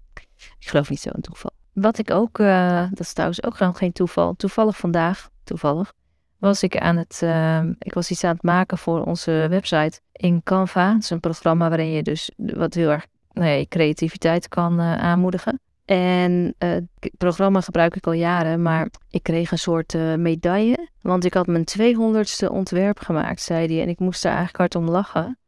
Ik 0.58 0.68
geloof 0.68 0.90
niet 0.90 1.00
zo 1.00 1.10
in 1.14 1.20
toeval. 1.20 1.50
Wat 1.72 1.98
ik 1.98 2.10
ook, 2.10 2.38
eh, 2.38 2.80
dat 2.90 3.00
is 3.00 3.12
trouwens 3.12 3.42
ook 3.42 3.56
gewoon 3.56 3.76
geen 3.76 3.92
toeval. 3.92 4.34
Toevallig 4.34 4.76
vandaag, 4.76 5.28
toevallig, 5.44 5.92
was 6.38 6.62
ik 6.62 6.76
aan 6.76 6.96
het, 6.96 7.20
eh, 7.22 7.62
ik 7.78 7.94
was 7.94 8.10
iets 8.10 8.24
aan 8.24 8.34
het 8.34 8.42
maken 8.42 8.78
voor 8.78 9.04
onze 9.04 9.46
website 9.50 10.00
in 10.12 10.42
Canva. 10.42 10.92
Het 10.92 11.02
is 11.02 11.10
een 11.10 11.20
programma 11.20 11.68
waarin 11.68 11.90
je 11.90 12.02
dus 12.02 12.30
wat 12.36 12.74
heel 12.74 12.90
erg, 12.90 13.06
nou 13.32 13.66
creativiteit 13.68 14.48
kan 14.48 14.80
eh, 14.80 14.94
aanmoedigen. 14.94 15.60
En 15.88 16.54
eh, 16.58 16.70
het 16.70 17.16
programma 17.18 17.60
gebruik 17.60 17.96
ik 17.96 18.06
al 18.06 18.12
jaren, 18.12 18.62
maar 18.62 18.88
ik 19.10 19.22
kreeg 19.22 19.50
een 19.50 19.58
soort 19.58 19.94
eh, 19.94 20.14
medaille. 20.14 20.88
Want 21.00 21.24
ik 21.24 21.34
had 21.34 21.46
mijn 21.46 21.64
200ste 21.78 22.50
ontwerp 22.50 22.98
gemaakt, 22.98 23.42
zei 23.42 23.66
hij. 23.66 23.82
En 23.82 23.88
ik 23.88 23.98
moest 23.98 24.22
daar 24.22 24.36
eigenlijk 24.36 24.58
hard 24.60 24.74
om 24.74 24.90
lachen. 24.90 25.38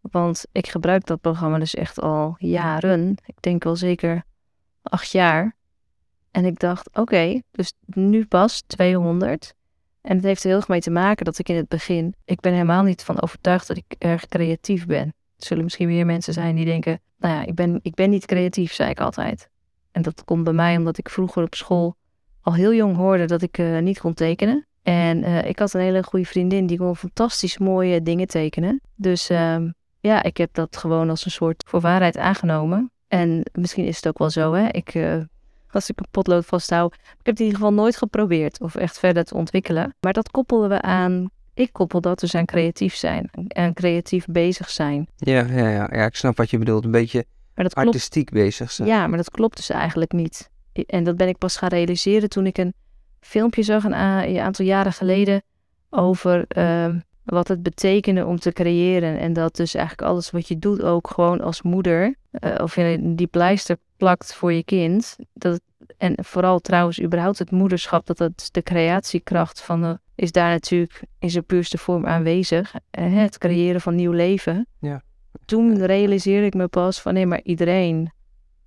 Want 0.00 0.44
ik 0.52 0.66
gebruik 0.66 1.06
dat 1.06 1.20
programma 1.20 1.58
dus 1.58 1.74
echt 1.74 2.00
al 2.00 2.34
jaren. 2.38 3.16
Ik 3.24 3.34
denk 3.40 3.64
wel 3.64 3.76
zeker 3.76 4.22
acht 4.82 5.10
jaar. 5.10 5.56
En 6.30 6.44
ik 6.44 6.58
dacht, 6.58 6.98
oké, 6.98 7.42
dus 7.50 7.72
nu 7.84 8.26
pas 8.26 8.62
200. 8.66 9.54
En 10.04 10.16
het 10.16 10.24
heeft 10.24 10.42
er 10.42 10.48
heel 10.48 10.56
erg 10.56 10.68
mee 10.68 10.80
te 10.80 10.90
maken 10.90 11.24
dat 11.24 11.38
ik 11.38 11.48
in 11.48 11.56
het 11.56 11.68
begin... 11.68 12.14
Ik 12.24 12.40
ben 12.40 12.52
helemaal 12.52 12.82
niet 12.82 13.02
van 13.02 13.22
overtuigd 13.22 13.66
dat 13.66 13.76
ik 13.76 13.94
erg 13.98 14.26
creatief 14.26 14.86
ben. 14.86 15.06
Er 15.36 15.46
zullen 15.46 15.64
misschien 15.64 15.86
weer 15.86 16.06
mensen 16.06 16.32
zijn 16.32 16.56
die 16.56 16.64
denken... 16.64 17.00
Nou 17.18 17.34
ja, 17.34 17.46
ik 17.46 17.54
ben, 17.54 17.78
ik 17.82 17.94
ben 17.94 18.10
niet 18.10 18.26
creatief, 18.26 18.72
zei 18.72 18.90
ik 18.90 19.00
altijd. 19.00 19.48
En 19.92 20.02
dat 20.02 20.24
komt 20.24 20.44
bij 20.44 20.52
mij 20.52 20.76
omdat 20.76 20.98
ik 20.98 21.08
vroeger 21.08 21.42
op 21.42 21.54
school 21.54 21.96
al 22.40 22.54
heel 22.54 22.74
jong 22.74 22.96
hoorde 22.96 23.24
dat 23.24 23.42
ik 23.42 23.58
eh, 23.58 23.78
niet 23.78 24.00
kon 24.00 24.14
tekenen. 24.14 24.66
En 24.82 25.22
eh, 25.22 25.44
ik 25.44 25.58
had 25.58 25.74
een 25.74 25.80
hele 25.80 26.02
goede 26.02 26.26
vriendin 26.26 26.66
die 26.66 26.78
kon 26.78 26.96
fantastisch 26.96 27.58
mooie 27.58 28.02
dingen 28.02 28.26
tekenen. 28.26 28.80
Dus 28.94 29.30
ehm, 29.30 29.70
ja, 30.00 30.22
ik 30.22 30.36
heb 30.36 30.54
dat 30.54 30.76
gewoon 30.76 31.10
als 31.10 31.24
een 31.24 31.30
soort 31.30 31.64
voor 31.66 31.80
waarheid 31.80 32.16
aangenomen. 32.16 32.90
En 33.08 33.42
misschien 33.52 33.84
is 33.84 33.96
het 33.96 34.08
ook 34.08 34.18
wel 34.18 34.30
zo, 34.30 34.52
hè. 34.52 34.68
Ik, 34.68 34.94
eh, 34.94 35.20
als 35.74 35.90
ik 35.90 35.98
een 35.98 36.06
potlood 36.10 36.46
vasthoud, 36.46 36.94
ik 36.94 37.00
heb 37.00 37.26
het 37.26 37.38
in 37.38 37.44
ieder 37.44 37.60
geval 37.60 37.74
nooit 37.74 37.96
geprobeerd 37.96 38.60
of 38.60 38.74
echt 38.74 38.98
verder 38.98 39.24
te 39.24 39.34
ontwikkelen. 39.34 39.94
Maar 40.00 40.12
dat 40.12 40.30
koppelen 40.30 40.68
we 40.68 40.80
aan, 40.80 41.30
ik 41.54 41.72
koppel 41.72 42.00
dat 42.00 42.20
dus 42.20 42.34
aan 42.34 42.44
creatief 42.44 42.94
zijn 42.94 43.30
en 43.48 43.74
creatief 43.74 44.26
bezig 44.26 44.70
zijn. 44.70 45.08
Ja, 45.16 45.46
ja, 45.46 45.68
ja, 45.68 45.88
ja, 45.92 46.04
ik 46.06 46.16
snap 46.16 46.36
wat 46.36 46.50
je 46.50 46.58
bedoelt. 46.58 46.84
Een 46.84 46.90
beetje 46.90 47.24
klopt 47.54 47.74
artistiek 47.74 48.30
bezig 48.30 48.70
zijn. 48.70 48.88
Ja, 48.88 49.06
maar 49.06 49.16
dat 49.16 49.30
klopt 49.30 49.56
dus 49.56 49.70
eigenlijk 49.70 50.12
niet. 50.12 50.50
En 50.86 51.04
dat 51.04 51.16
ben 51.16 51.28
ik 51.28 51.38
pas 51.38 51.56
gaan 51.56 51.68
realiseren 51.68 52.28
toen 52.28 52.46
ik 52.46 52.58
een 52.58 52.74
filmpje 53.20 53.62
zag 53.62 53.84
een, 53.84 53.92
een 53.92 54.38
aantal 54.38 54.64
jaren 54.64 54.92
geleden 54.92 55.42
over 55.90 56.44
ehm, 56.48 56.98
wat 57.24 57.48
het 57.48 57.62
betekende 57.62 58.26
om 58.26 58.38
te 58.38 58.52
creëren. 58.52 59.18
En 59.18 59.32
dat 59.32 59.56
dus 59.56 59.74
eigenlijk 59.74 60.08
alles 60.08 60.30
wat 60.30 60.48
je 60.48 60.58
doet 60.58 60.82
ook 60.82 61.10
gewoon 61.10 61.40
als 61.40 61.62
moeder, 61.62 62.14
eh, 62.30 62.54
of 62.62 62.74
je 62.74 63.14
die 63.14 63.26
pleister 63.26 63.76
plakt 63.96 64.34
voor 64.34 64.52
je 64.52 64.64
kind. 64.64 65.16
Dat, 65.32 65.60
en 65.96 66.14
vooral 66.24 66.60
trouwens 66.60 67.02
überhaupt 67.02 67.38
het 67.38 67.50
moederschap, 67.50 68.06
dat 68.06 68.16
dat 68.16 68.48
de 68.50 68.62
creatiekracht 68.62 69.62
van 69.62 69.82
de, 69.82 69.98
is 70.14 70.32
daar 70.32 70.50
natuurlijk 70.50 71.02
in 71.18 71.30
zijn 71.30 71.44
puurste 71.44 71.78
vorm 71.78 72.06
aanwezig. 72.06 72.74
Eh, 72.90 73.14
het 73.14 73.38
creëren 73.38 73.80
van 73.80 73.94
nieuw 73.94 74.12
leven. 74.12 74.66
Ja. 74.80 75.02
Toen 75.44 75.84
realiseerde 75.84 76.46
ik 76.46 76.54
me 76.54 76.68
pas 76.68 77.00
van 77.00 77.14
nee, 77.14 77.26
maar 77.26 77.42
iedereen 77.42 78.12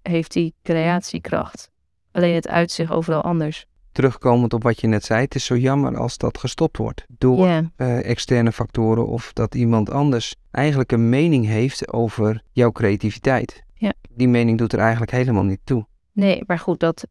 heeft 0.02 0.34
die 0.34 0.54
creatiekracht. 0.64 1.70
Alleen 2.12 2.36
het 2.36 2.48
uit 2.48 2.72
zich 2.72 2.92
overal 2.92 3.22
anders. 3.22 3.66
Terugkomend 3.98 4.54
op 4.54 4.63
wat 4.63 4.82
je 4.82 4.88
net 4.88 5.04
zei, 5.06 5.22
het 5.22 5.36
is 5.36 5.46
zo 5.46 5.56
jammer 5.56 5.98
als 5.98 6.18
dat 6.18 6.38
gestopt 6.38 6.77
wordt 6.77 7.06
door 7.18 7.48
eh, 7.48 8.10
externe 8.10 8.51
factoren 8.51 9.08
of 9.08 9.34
dat 9.34 9.56
iemand 9.56 9.89
anders 9.89 10.36
eigenlijk 10.51 10.92
een 10.92 11.10
mening 11.10 11.46
heeft 11.46 11.94
over 11.94 12.42
jouw 12.51 12.72
creativiteit. 12.72 13.63
Die 14.10 14.27
mening 14.27 14.58
doet 14.58 14.74
er 14.74 14.80
eigenlijk 14.80 15.12
helemaal 15.12 15.44
niet 15.44 15.60
toe. 15.63 15.86
nee, 16.12 16.44
maar 16.48 16.60
goed, 16.60 16.80
dat 16.80 17.08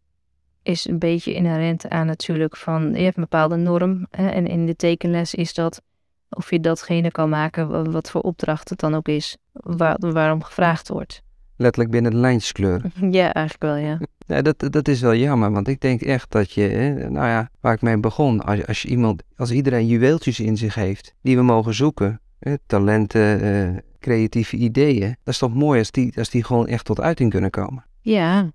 is 0.63 0.89
een 0.89 0.99
beetje 0.99 1.35
inherent 1.35 1.89
aan 1.89 2.07
natuurlijk 2.07 2.57
van, 2.57 2.95
je 2.95 3.03
hebt 3.03 3.17
een 3.17 3.23
bepaalde 3.23 3.57
norm. 3.57 4.07
Hè, 4.11 4.29
en 4.29 4.47
in 4.47 4.67
de 4.67 4.77
tekenles 4.77 5.35
is 5.35 5.55
dat 5.55 5.83
of 6.31 6.51
je 6.51 6.61
datgene 6.61 7.11
kan 7.11 7.29
maken 7.29 7.69
wa- 7.69 7.83
wat 7.83 8.11
voor 8.11 8.21
opdracht 8.21 8.69
het 8.69 8.79
dan 8.81 8.95
ook 8.95 9.09
is, 9.09 9.37
waar, 9.53 9.97
waarom 9.99 10.43
gevraagd 10.43 10.89
wordt. 10.89 11.23
Letterlijk 11.57 11.93
binnen 11.93 12.11
de 12.11 12.17
lijntjes 12.19 12.53
kleuren. 12.53 12.93
Ja, 13.19 13.33
eigenlijk 13.33 13.63
wel, 13.63 13.77
ja. 13.77 13.99
Ja, 14.27 14.43
dat, 14.43 14.67
dat 14.71 14.89
is 14.89 15.01
wel 15.01 15.15
jammer, 15.15 15.53
want 15.53 15.69
ik 15.69 15.81
denk 15.81 16.03
echt 16.03 16.31
dat 16.31 16.53
je, 16.53 16.61
hè, 16.61 17.11
nou 17.11 17.27
ja, 17.27 17.51
waar 17.61 17.75
ik 17.75 17.83
mee 17.83 17.99
begon, 17.99 18.41
als, 18.41 18.67
als 18.67 18.83
je 18.83 18.89
iemand, 18.89 19.23
als 19.37 19.51
iedereen 19.51 19.87
juweeltjes 19.87 20.41
in 20.41 20.57
zich 20.57 20.75
heeft 20.75 21.15
die 21.23 21.37
we 21.37 21.43
mogen 21.43 21.75
zoeken, 21.75 22.21
hè, 22.39 22.55
talenten, 22.67 23.41
eh, 23.41 23.77
creatieve 23.99 24.57
ideeën, 24.57 25.09
dat 25.09 25.35
is 25.35 25.39
toch 25.39 25.55
mooi 25.55 25.79
als 25.79 25.91
die, 25.91 26.13
als 26.19 26.31
die 26.31 26.45
gewoon 26.45 26.67
echt 26.67 26.85
tot 26.85 27.01
uiting 27.01 27.31
kunnen 27.31 27.51
komen. 27.51 27.85
Ja, 28.01 28.51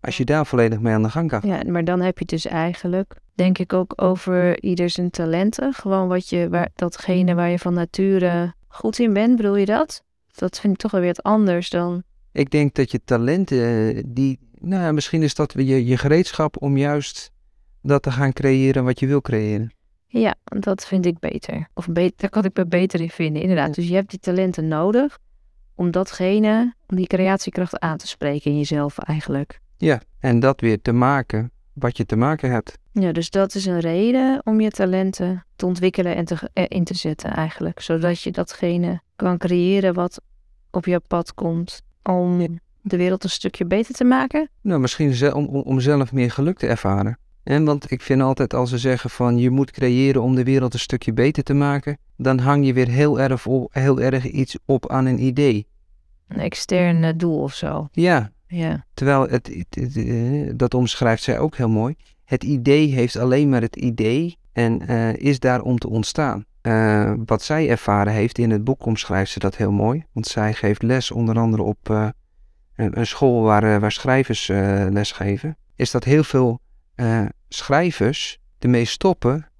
Als 0.00 0.16
je 0.16 0.24
daar 0.24 0.46
volledig 0.46 0.80
mee 0.80 0.94
aan 0.94 1.02
de 1.02 1.10
gang 1.10 1.28
kan. 1.28 1.40
Ja, 1.44 1.62
maar 1.66 1.84
dan 1.84 2.00
heb 2.00 2.18
je 2.18 2.24
dus 2.24 2.46
eigenlijk, 2.46 3.14
denk 3.34 3.58
ik 3.58 3.72
ook 3.72 4.02
over 4.02 4.62
ieder 4.62 4.90
zijn 4.90 5.10
talenten. 5.10 5.72
Gewoon 5.72 6.08
wat 6.08 6.28
je, 6.28 6.48
waar, 6.48 6.68
datgene 6.74 7.34
waar 7.34 7.50
je 7.50 7.58
van 7.58 7.74
nature 7.74 8.54
goed 8.68 8.98
in 8.98 9.12
bent, 9.12 9.36
bedoel 9.36 9.56
je 9.56 9.66
dat? 9.66 10.02
Dat 10.34 10.60
vind 10.60 10.72
ik 10.72 10.78
toch 10.78 10.90
wel 10.90 11.00
weer 11.00 11.14
wat 11.14 11.22
anders 11.22 11.70
dan. 11.70 12.02
Ik 12.36 12.50
denk 12.50 12.74
dat 12.74 12.90
je 12.90 13.00
talenten, 13.04 13.94
eh, 13.96 14.02
die, 14.06 14.38
nou 14.60 14.82
ja, 14.82 14.92
misschien 14.92 15.22
is 15.22 15.34
dat 15.34 15.52
je, 15.56 15.86
je 15.86 15.96
gereedschap 15.96 16.62
om 16.62 16.76
juist 16.76 17.30
dat 17.82 18.02
te 18.02 18.10
gaan 18.10 18.32
creëren 18.32 18.84
wat 18.84 19.00
je 19.00 19.06
wil 19.06 19.20
creëren. 19.20 19.74
Ja, 20.06 20.34
dat 20.44 20.86
vind 20.86 21.06
ik 21.06 21.18
beter. 21.18 21.68
Of 21.74 21.86
beter, 21.86 22.14
daar 22.16 22.30
kan 22.30 22.44
ik 22.44 22.56
me 22.56 22.66
beter 22.66 23.00
in 23.00 23.10
vinden, 23.10 23.42
inderdaad. 23.42 23.66
Ja. 23.66 23.72
Dus 23.72 23.88
je 23.88 23.94
hebt 23.94 24.10
die 24.10 24.18
talenten 24.18 24.68
nodig 24.68 25.18
om 25.74 25.90
datgene, 25.90 26.74
om 26.86 26.96
die 26.96 27.06
creatiekracht 27.06 27.78
aan 27.78 27.96
te 27.96 28.06
spreken 28.06 28.50
in 28.50 28.56
jezelf 28.56 28.98
eigenlijk. 28.98 29.60
Ja, 29.76 30.00
en 30.18 30.40
dat 30.40 30.60
weer 30.60 30.82
te 30.82 30.92
maken 30.92 31.50
wat 31.72 31.96
je 31.96 32.06
te 32.06 32.16
maken 32.16 32.50
hebt. 32.50 32.78
Ja, 32.92 33.12
dus 33.12 33.30
dat 33.30 33.54
is 33.54 33.66
een 33.66 33.80
reden 33.80 34.40
om 34.44 34.60
je 34.60 34.70
talenten 34.70 35.44
te 35.56 35.66
ontwikkelen 35.66 36.16
en 36.16 36.24
te, 36.24 36.50
eh, 36.52 36.64
in 36.68 36.84
te 36.84 36.94
zetten 36.94 37.30
eigenlijk. 37.30 37.80
Zodat 37.80 38.20
je 38.20 38.30
datgene 38.30 39.00
kan 39.16 39.38
creëren 39.38 39.94
wat 39.94 40.20
op 40.70 40.84
je 40.84 41.00
pad 41.00 41.34
komt 41.34 41.84
om 42.08 42.58
de 42.80 42.96
wereld 42.96 43.24
een 43.24 43.30
stukje 43.30 43.64
beter 43.66 43.94
te 43.94 44.04
maken. 44.04 44.48
Nou, 44.60 44.80
misschien 44.80 45.34
om, 45.34 45.46
om, 45.46 45.60
om 45.62 45.80
zelf 45.80 46.12
meer 46.12 46.30
geluk 46.30 46.58
te 46.58 46.66
ervaren. 46.66 47.18
En 47.42 47.64
want 47.64 47.90
ik 47.90 48.02
vind 48.02 48.22
altijd 48.22 48.54
als 48.54 48.70
ze 48.70 48.78
zeggen 48.78 49.10
van 49.10 49.38
je 49.38 49.50
moet 49.50 49.70
creëren 49.70 50.22
om 50.22 50.34
de 50.34 50.44
wereld 50.44 50.72
een 50.74 50.78
stukje 50.80 51.12
beter 51.12 51.42
te 51.42 51.54
maken, 51.54 51.98
dan 52.16 52.38
hang 52.38 52.66
je 52.66 52.72
weer 52.72 52.88
heel 52.88 53.20
erg, 53.20 53.46
op, 53.46 53.74
heel 53.74 54.00
erg 54.00 54.24
iets 54.26 54.56
op 54.64 54.90
aan 54.90 55.06
een 55.06 55.22
idee. 55.22 55.66
Een 56.28 56.40
extern 56.40 57.04
eh, 57.04 57.12
doel 57.16 57.38
of 57.42 57.54
zo. 57.54 57.88
Ja, 57.92 58.30
Ja, 58.48 58.84
terwijl 58.94 59.20
het, 59.28 59.46
het- 59.46 59.74
het, 59.80 59.96
eh, 59.96 60.50
dat 60.56 60.74
omschrijft 60.74 61.22
zij 61.22 61.38
ook 61.38 61.56
heel 61.56 61.68
mooi. 61.68 61.94
Het 62.24 62.44
idee 62.44 62.88
heeft 62.88 63.16
alleen 63.16 63.48
maar 63.48 63.60
het 63.60 63.76
idee 63.76 64.36
en 64.52 64.86
eh, 64.88 65.14
is 65.16 65.38
daar 65.38 65.62
om 65.62 65.78
te 65.78 65.88
ontstaan. 65.88 66.44
Eh, 66.66 67.12
wat 67.26 67.42
zij 67.42 67.68
ervaren 67.68 68.12
heeft 68.12 68.38
in 68.38 68.50
het 68.50 68.64
boek 68.64 68.86
omschrijft 68.86 69.30
ze 69.30 69.38
dat 69.38 69.56
heel 69.56 69.72
mooi. 69.72 70.04
Want 70.12 70.26
zij 70.26 70.54
geeft 70.54 70.82
les 70.82 71.10
onder 71.10 71.38
andere 71.38 71.62
op 71.62 71.90
eh, 71.90 72.08
een, 72.76 72.98
een 72.98 73.06
school 73.06 73.42
waar, 73.42 73.74
eh, 73.74 73.80
waar 73.80 73.92
schrijvers 73.92 74.46
les 74.90 75.12
geven. 75.12 75.56
Is 75.76 75.90
dat 75.90 76.04
heel 76.04 76.24
veel 76.24 76.60
schrijvers 77.48 78.38
ermee 78.58 78.84
stoppen 78.84 79.50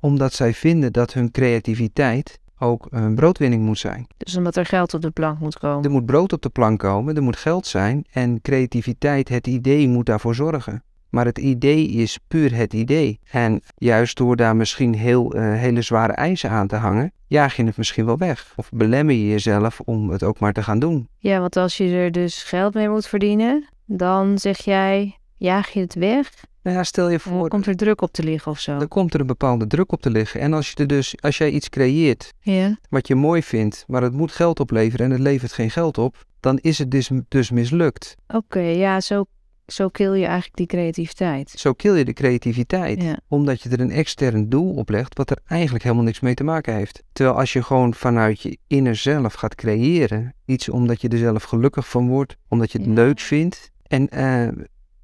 omdat 0.00 0.32
zij 0.32 0.54
vinden 0.54 0.92
dat 0.92 1.12
hun 1.12 1.30
creativiteit 1.30 2.38
ook 2.58 2.86
een 2.90 3.14
broodwinning 3.14 3.62
moet 3.62 3.78
zijn. 3.78 4.06
dus 4.16 4.36
omdat 4.36 4.56
er 4.56 4.66
geld 4.66 4.94
op 4.94 5.02
de 5.02 5.10
plank 5.10 5.38
moet 5.38 5.58
komen. 5.58 5.84
Er 5.84 5.90
moet 5.90 6.06
brood 6.06 6.32
op 6.32 6.42
de 6.42 6.48
plank 6.48 6.78
komen, 6.78 7.16
er 7.16 7.22
moet 7.22 7.36
geld 7.36 7.66
zijn 7.66 8.04
en 8.10 8.40
creativiteit, 8.40 9.28
het 9.28 9.46
idee 9.46 9.88
moet 9.88 10.06
daarvoor 10.06 10.34
zorgen. 10.34 10.82
Maar 11.12 11.24
het 11.24 11.38
idee 11.38 11.88
is 11.88 12.18
puur 12.28 12.54
het 12.54 12.72
idee. 12.72 13.20
En 13.30 13.60
juist 13.76 14.16
door 14.16 14.36
daar 14.36 14.56
misschien 14.56 14.94
heel, 14.94 15.32
eh, 15.32 15.42
hele 15.42 15.82
zware 15.82 16.12
eisen 16.12 16.50
aan 16.50 16.66
te 16.66 16.76
hangen, 16.76 17.12
jaag 17.26 17.56
je 17.56 17.64
het 17.64 17.76
misschien 17.76 18.04
wel 18.06 18.18
weg. 18.18 18.52
Of 18.56 18.70
belemmer 18.70 19.14
je 19.14 19.28
jezelf 19.28 19.80
om 19.80 20.10
het 20.10 20.22
ook 20.22 20.38
maar 20.38 20.52
te 20.52 20.62
gaan 20.62 20.78
doen. 20.78 21.08
Ja, 21.18 21.40
want 21.40 21.56
als 21.56 21.76
je 21.76 21.88
er 21.94 22.12
dus 22.12 22.42
geld 22.42 22.74
mee 22.74 22.88
moet 22.88 23.06
verdienen, 23.06 23.68
dan 23.86 24.38
zeg 24.38 24.58
jij, 24.58 25.18
jaag 25.36 25.68
je 25.70 25.80
het 25.80 25.94
weg, 25.94 26.30
Nou 26.62 26.76
ja, 26.76 26.82
stel 26.82 27.04
je 27.10 27.20
dan 27.22 27.32
voor, 27.32 27.48
komt 27.48 27.66
er 27.66 27.76
druk 27.76 28.00
op 28.00 28.12
te 28.12 28.22
liggen 28.22 28.52
of 28.52 28.58
zo. 28.60 28.78
dan 28.78 28.88
komt 28.88 29.14
er 29.14 29.20
een 29.20 29.26
bepaalde 29.26 29.66
druk 29.66 29.92
op 29.92 30.00
te 30.02 30.10
liggen. 30.10 30.40
En 30.40 30.52
als 30.52 30.70
je 30.70 30.76
er 30.76 30.86
dus, 30.86 31.14
als 31.20 31.38
jij 31.38 31.50
iets 31.50 31.68
creëert 31.68 32.32
Ja, 32.40 32.76
wat 32.88 33.06
je 33.08 33.14
mooi 33.14 33.42
vindt, 33.42 33.84
maar 33.86 34.02
het 34.02 34.12
moet 34.12 34.32
geld 34.32 34.60
opleveren 34.60 35.06
en 35.06 35.12
het 35.12 35.20
levert 35.20 35.52
geen 35.52 35.70
geld 35.70 35.98
op, 35.98 36.24
dan 36.40 36.58
is 36.58 36.78
het 36.78 36.90
dus, 36.90 37.10
dus 37.28 37.50
mislukt. 37.50 38.14
oké, 38.28 38.60
ja, 38.60 39.00
zo, 39.00 39.24
zo 39.72 39.88
kill 39.88 40.12
je 40.12 40.24
eigenlijk 40.24 40.56
die 40.56 40.66
creativiteit. 40.66 41.50
Zo 41.50 41.72
kill 41.72 41.94
je 41.96 42.04
de 42.04 42.12
creativiteit. 42.12 43.02
Ja. 43.02 43.18
Omdat 43.28 43.60
je 43.62 43.68
er 43.68 43.80
een 43.80 43.90
extern 43.90 44.48
doel 44.48 44.74
op 44.74 44.88
legt, 44.88 45.16
wat 45.16 45.30
er 45.30 45.38
eigenlijk 45.46 45.84
helemaal 45.84 46.04
niks 46.04 46.20
mee 46.20 46.34
te 46.34 46.44
maken 46.44 46.74
heeft. 46.74 47.02
Terwijl 47.12 47.36
als 47.38 47.52
je 47.52 47.62
gewoon 47.62 47.94
vanuit 47.94 48.40
je 48.40 48.58
inner 48.66 48.96
zelf 48.96 49.34
gaat 49.34 49.54
creëren, 49.54 50.34
iets 50.44 50.68
omdat 50.68 51.00
je 51.00 51.08
er 51.08 51.18
zelf 51.18 51.42
gelukkig 51.42 51.88
van 51.88 52.08
wordt, 52.08 52.36
omdat 52.48 52.72
je 52.72 52.78
het 52.78 52.86
Ja. 52.86 52.92
leuk 52.94 53.20
vindt, 53.20 53.70
en 53.82 54.08
eh, 54.08 54.48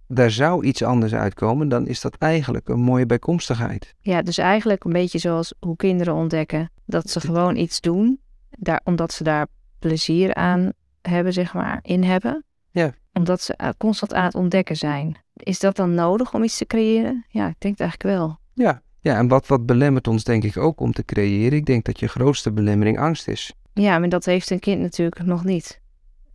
daar 0.06 0.30
zou 0.30 0.64
iets 0.64 0.82
anders 0.82 1.14
uitkomen, 1.14 1.68
dan 1.68 1.86
is 1.86 2.00
dat 2.00 2.16
eigenlijk 2.18 2.68
een 2.68 2.80
mooie 2.80 3.06
bijkomstigheid. 3.06 3.94
Ja, 4.00 4.22
dus 4.22 4.38
eigenlijk 4.38 4.84
een 4.84 4.92
beetje 4.92 5.18
zoals 5.18 5.54
hoe 5.60 5.76
kinderen 5.76 6.14
ontdekken 6.14 6.70
dat 6.86 7.10
ze 7.10 7.20
gewoon 7.20 7.56
iets 7.56 7.80
doen, 7.80 8.20
daar, 8.50 8.80
omdat 8.84 9.12
ze 9.12 9.22
daar 9.24 9.46
plezier 9.78 10.34
aan 10.34 10.72
hebben, 11.02 11.32
zeg 11.32 11.54
maar, 11.54 11.78
in 11.82 12.02
hebben. 12.04 12.44
Ja. 12.70 12.94
Omdat 13.18 13.40
ze 13.42 13.54
eh, 13.56 13.68
constant 13.78 14.14
aan 14.14 14.24
het 14.24 14.34
ontdekken 14.34 14.76
zijn. 14.76 15.16
Is 15.34 15.58
dat 15.58 15.76
dan 15.76 15.94
nodig 15.94 16.34
om 16.34 16.42
iets 16.42 16.56
te 16.58 16.66
creëren? 16.66 17.24
Ja, 17.28 17.48
ik 17.48 17.56
denk 17.58 17.78
het 17.78 17.88
eigenlijk 17.88 18.18
wel. 18.18 18.38
Ja, 18.52 18.82
ja 19.00 19.16
en 19.16 19.28
wat, 19.28 19.46
wat 19.46 19.66
belemmert 19.66 20.08
ons 20.08 20.24
denk 20.24 20.44
ik 20.44 20.56
ook 20.56 20.80
om 20.80 20.92
te 20.92 21.04
creëren? 21.04 21.58
Ik 21.58 21.66
denk 21.66 21.84
dat 21.84 22.00
je 22.00 22.08
grootste 22.08 22.52
belemmering 22.52 22.98
angst 22.98 23.28
is. 23.28 23.52
Ja, 23.72 23.98
maar 23.98 24.08
dat 24.08 24.24
heeft 24.24 24.50
een 24.50 24.58
kind 24.58 24.80
natuurlijk 24.80 25.22
nog 25.24 25.44
niet. 25.44 25.80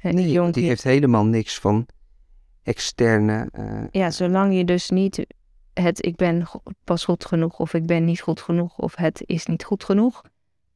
Een 0.02 0.16
Nee, 0.16 0.32
jong 0.32 0.54
die 0.54 0.68
heeft 0.68 0.84
helemaal 0.84 1.26
niks 1.26 1.60
van 1.60 1.86
externe... 2.64 3.50
eh, 3.52 3.84
Ja, 3.92 4.12
zolang 4.12 4.56
je 4.56 4.66
dus 4.66 4.90
niet 4.90 5.26
het 5.74 6.06
ik 6.06 6.16
ben 6.16 6.48
pas 6.84 7.04
goed 7.06 7.26
genoeg 7.26 7.60
of 7.60 7.74
ik 7.74 7.86
ben 7.86 8.06
niet 8.06 8.22
goed 8.22 8.42
genoeg 8.42 8.78
of 8.78 8.96
het 8.96 9.24
is 9.26 9.46
niet 9.46 9.64
goed 9.64 9.84
genoeg 9.84 10.22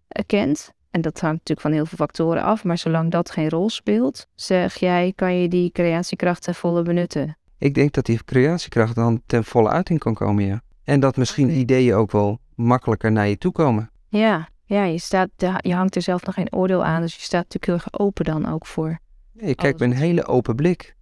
eh, 0.07 0.23
kent. 0.25 0.73
En 0.97 1.03
dat 1.03 1.19
hangt 1.19 1.37
natuurlijk 1.37 1.61
van 1.67 1.71
heel 1.71 1.85
veel 1.85 1.97
factoren 1.97 2.43
af. 2.43 2.63
Maar 2.63 2.77
zolang 2.77 3.11
dat 3.11 3.31
geen 3.31 3.49
rol 3.49 3.69
speelt, 3.69 4.27
zeg 4.35 4.75
jij, 4.75 5.13
kan 5.15 5.35
je 5.41 5.47
die 5.47 5.71
creatiekracht 5.71 6.43
ten 6.43 6.55
volle 6.55 6.81
benutten. 6.81 7.37
Ik 7.57 7.73
denk 7.73 7.93
dat 7.93 8.05
die 8.05 8.23
creatiekracht 8.23 8.95
dan 8.95 9.21
ten 9.25 9.43
volle 9.43 9.69
uiting 9.69 9.99
kan 9.99 10.13
komen, 10.13 10.45
ja. 10.45 10.61
En 10.83 10.99
dat 10.99 11.17
misschien 11.17 11.49
ideeën 11.49 11.95
ook 11.95 12.11
wel 12.11 12.39
makkelijker 12.55 13.11
naar 13.11 13.27
je 13.27 13.37
toe 13.37 13.51
komen. 13.51 13.89
Ja, 14.07 14.47
ja 14.65 14.83
je, 14.83 14.97
staat, 14.99 15.29
je 15.57 15.73
hangt 15.73 15.95
er 15.95 16.01
zelf 16.01 16.25
nog 16.25 16.35
geen 16.35 16.53
oordeel 16.53 16.83
aan. 16.83 17.01
Dus 17.01 17.15
je 17.15 17.21
staat 17.21 17.43
natuurlijk 17.53 17.65
heel 17.65 17.75
erg 17.75 17.99
open 18.05 18.25
dan 18.25 18.51
ook 18.53 18.65
voor. 18.65 18.99
Nee, 19.33 19.47
je 19.47 19.55
kijkt 19.55 19.79
met 19.79 19.91
een 19.91 19.97
hele 19.97 20.25
open 20.25 20.55
blik. 20.55 20.95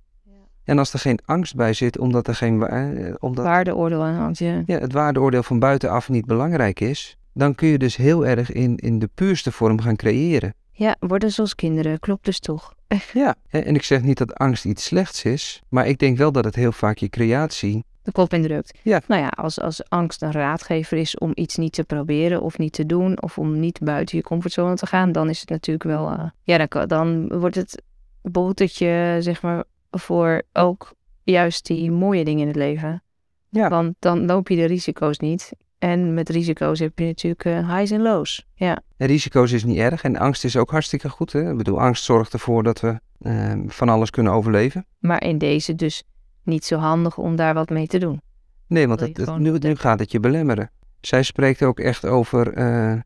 En 0.63 0.77
als 0.77 0.93
er 0.93 0.99
geen 0.99 1.19
angst 1.25 1.55
bij 1.55 1.73
zit, 1.73 1.97
omdat, 1.97 2.27
er 2.27 2.35
geen, 2.35 2.57
wa- 2.57 2.67
eh, 2.67 3.13
omdat 3.19 3.45
Waardeoordeel 3.45 4.03
aan 4.03 4.15
hangt. 4.15 4.37
Ja. 4.37 4.61
ja, 4.65 4.79
het 4.79 4.93
waardeoordeel 4.93 5.43
van 5.43 5.59
buitenaf 5.59 6.09
niet 6.09 6.25
belangrijk 6.25 6.79
is, 6.79 7.17
dan 7.35 7.55
kun 7.55 7.67
je 7.67 7.77
dus 7.77 7.95
heel 7.95 8.25
erg 8.25 8.51
in, 8.51 8.75
in 8.75 8.99
de 8.99 9.09
puurste 9.13 9.51
vorm 9.51 9.81
gaan 9.81 9.95
creëren. 9.95 10.53
ja, 10.71 10.95
worden 10.99 11.31
zoals 11.31 11.55
kinderen. 11.55 11.99
Klopt 11.99 12.25
dus 12.25 12.39
toch? 12.39 12.73
Ja. 13.13 13.35
En 13.49 13.75
ik 13.75 13.83
zeg 13.83 14.01
niet 14.01 14.17
dat 14.17 14.33
angst 14.33 14.65
iets 14.65 14.83
slechts 14.83 15.23
is, 15.23 15.61
maar 15.69 15.87
ik 15.87 15.97
denk 15.97 16.17
wel 16.17 16.31
dat 16.31 16.45
het 16.45 16.55
heel 16.55 16.71
vaak 16.71 16.97
je 16.97 17.09
creatie. 17.09 17.83
de 18.01 18.11
kop 18.11 18.33
indrukt. 18.33 18.79
Ja. 18.81 19.01
Nou 19.07 19.21
ja, 19.21 19.27
als, 19.27 19.59
als 19.59 19.89
angst 19.89 20.21
een 20.21 20.31
raadgever 20.31 20.97
is 20.97 21.17
om 21.17 21.31
iets 21.33 21.55
niet 21.55 21.73
te 21.73 21.83
proberen 21.83 22.41
of 22.41 22.57
niet 22.57 22.73
te 22.73 22.85
doen 22.85 23.21
of 23.21 23.37
om 23.37 23.59
niet 23.59 23.79
buiten 23.79 24.17
je 24.17 24.23
comfortzone 24.23 24.75
te 24.75 24.85
gaan, 24.85 25.11
dan 25.11 25.29
is 25.29 25.39
het 25.39 25.49
natuurlijk 25.49 25.85
wel, 25.85 26.09
eh, 26.09 26.29
ja, 26.43 26.65
dan, 26.67 26.87
dan 26.87 27.39
wordt 27.39 27.55
het 27.55 27.81
botertje, 28.21 29.17
zeg 29.19 29.41
maar, 29.41 29.63
voor 29.91 30.41
ook 30.53 30.93
juist 31.23 31.65
die 31.65 31.91
mooie 31.91 32.23
dingen 32.23 32.41
in 32.41 32.47
het 32.47 32.55
leven. 32.55 33.03
Ja. 33.49 33.69
Want 33.69 33.95
dan 33.99 34.25
loop 34.25 34.47
je 34.49 34.55
de 34.55 34.65
risico's 34.65 35.19
niet. 35.19 35.51
En 35.85 36.13
met 36.13 36.29
risico's 36.29 36.79
heb 36.79 36.99
je 36.99 37.05
natuurlijk 37.05 37.45
eh, 37.45 37.75
highs 37.75 37.91
en 37.91 38.01
lows. 38.01 38.45
Ja, 38.53 38.81
En 38.97 39.07
risico's 39.07 39.51
is 39.51 39.63
niet 39.63 39.77
erg 39.77 40.03
en 40.03 40.17
angst 40.17 40.43
is 40.43 40.57
ook 40.57 40.71
hartstikke 40.71 41.09
goed. 41.09 41.33
Hè? 41.33 41.51
Ik 41.51 41.57
bedoel, 41.57 41.81
angst 41.81 42.03
zorgt 42.03 42.33
ervoor 42.33 42.63
dat 42.63 42.79
we 42.79 42.99
eh, 43.19 43.53
van 43.67 43.89
alles 43.89 44.09
kunnen 44.09 44.33
overleven. 44.33 44.85
maar 44.99 45.23
in 45.23 45.37
deze 45.37 45.75
dus 45.75 46.03
niet 46.43 46.65
zo 46.65 46.77
handig 46.77 47.17
om 47.17 47.35
daar 47.35 47.53
wat 47.53 47.69
mee 47.69 47.87
te 47.87 47.97
doen. 47.97 48.21
Nee, 48.67 48.87
want 48.87 48.99
het, 48.99 49.37
nu, 49.37 49.57
nu 49.57 49.75
gaat 49.75 49.99
het 49.99 50.11
je 50.11 50.19
belemmeren. 50.19 50.71
Zij 51.01 51.23
spreekt 51.23 51.63
ook 51.63 51.79
echt 51.79 52.05
over 52.05 52.53
eh, 52.53 52.99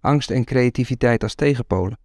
angst 0.00 0.30
en 0.30 0.44
creativiteit 0.44 1.22
als 1.22 1.34
tegenpolen. 1.34 1.98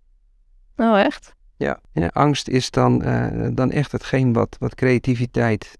Oh, 0.75 0.99
echt? 0.99 1.35
Ja. 1.57 1.79
angst 2.11 2.47
is 2.47 2.71
dan, 2.71 3.03
eh, 3.03 3.47
dan 3.53 3.71
echt 3.71 3.91
hetgeen 3.91 4.33
wat, 4.33 4.55
wat 4.59 4.75
creativiteit 4.75 5.77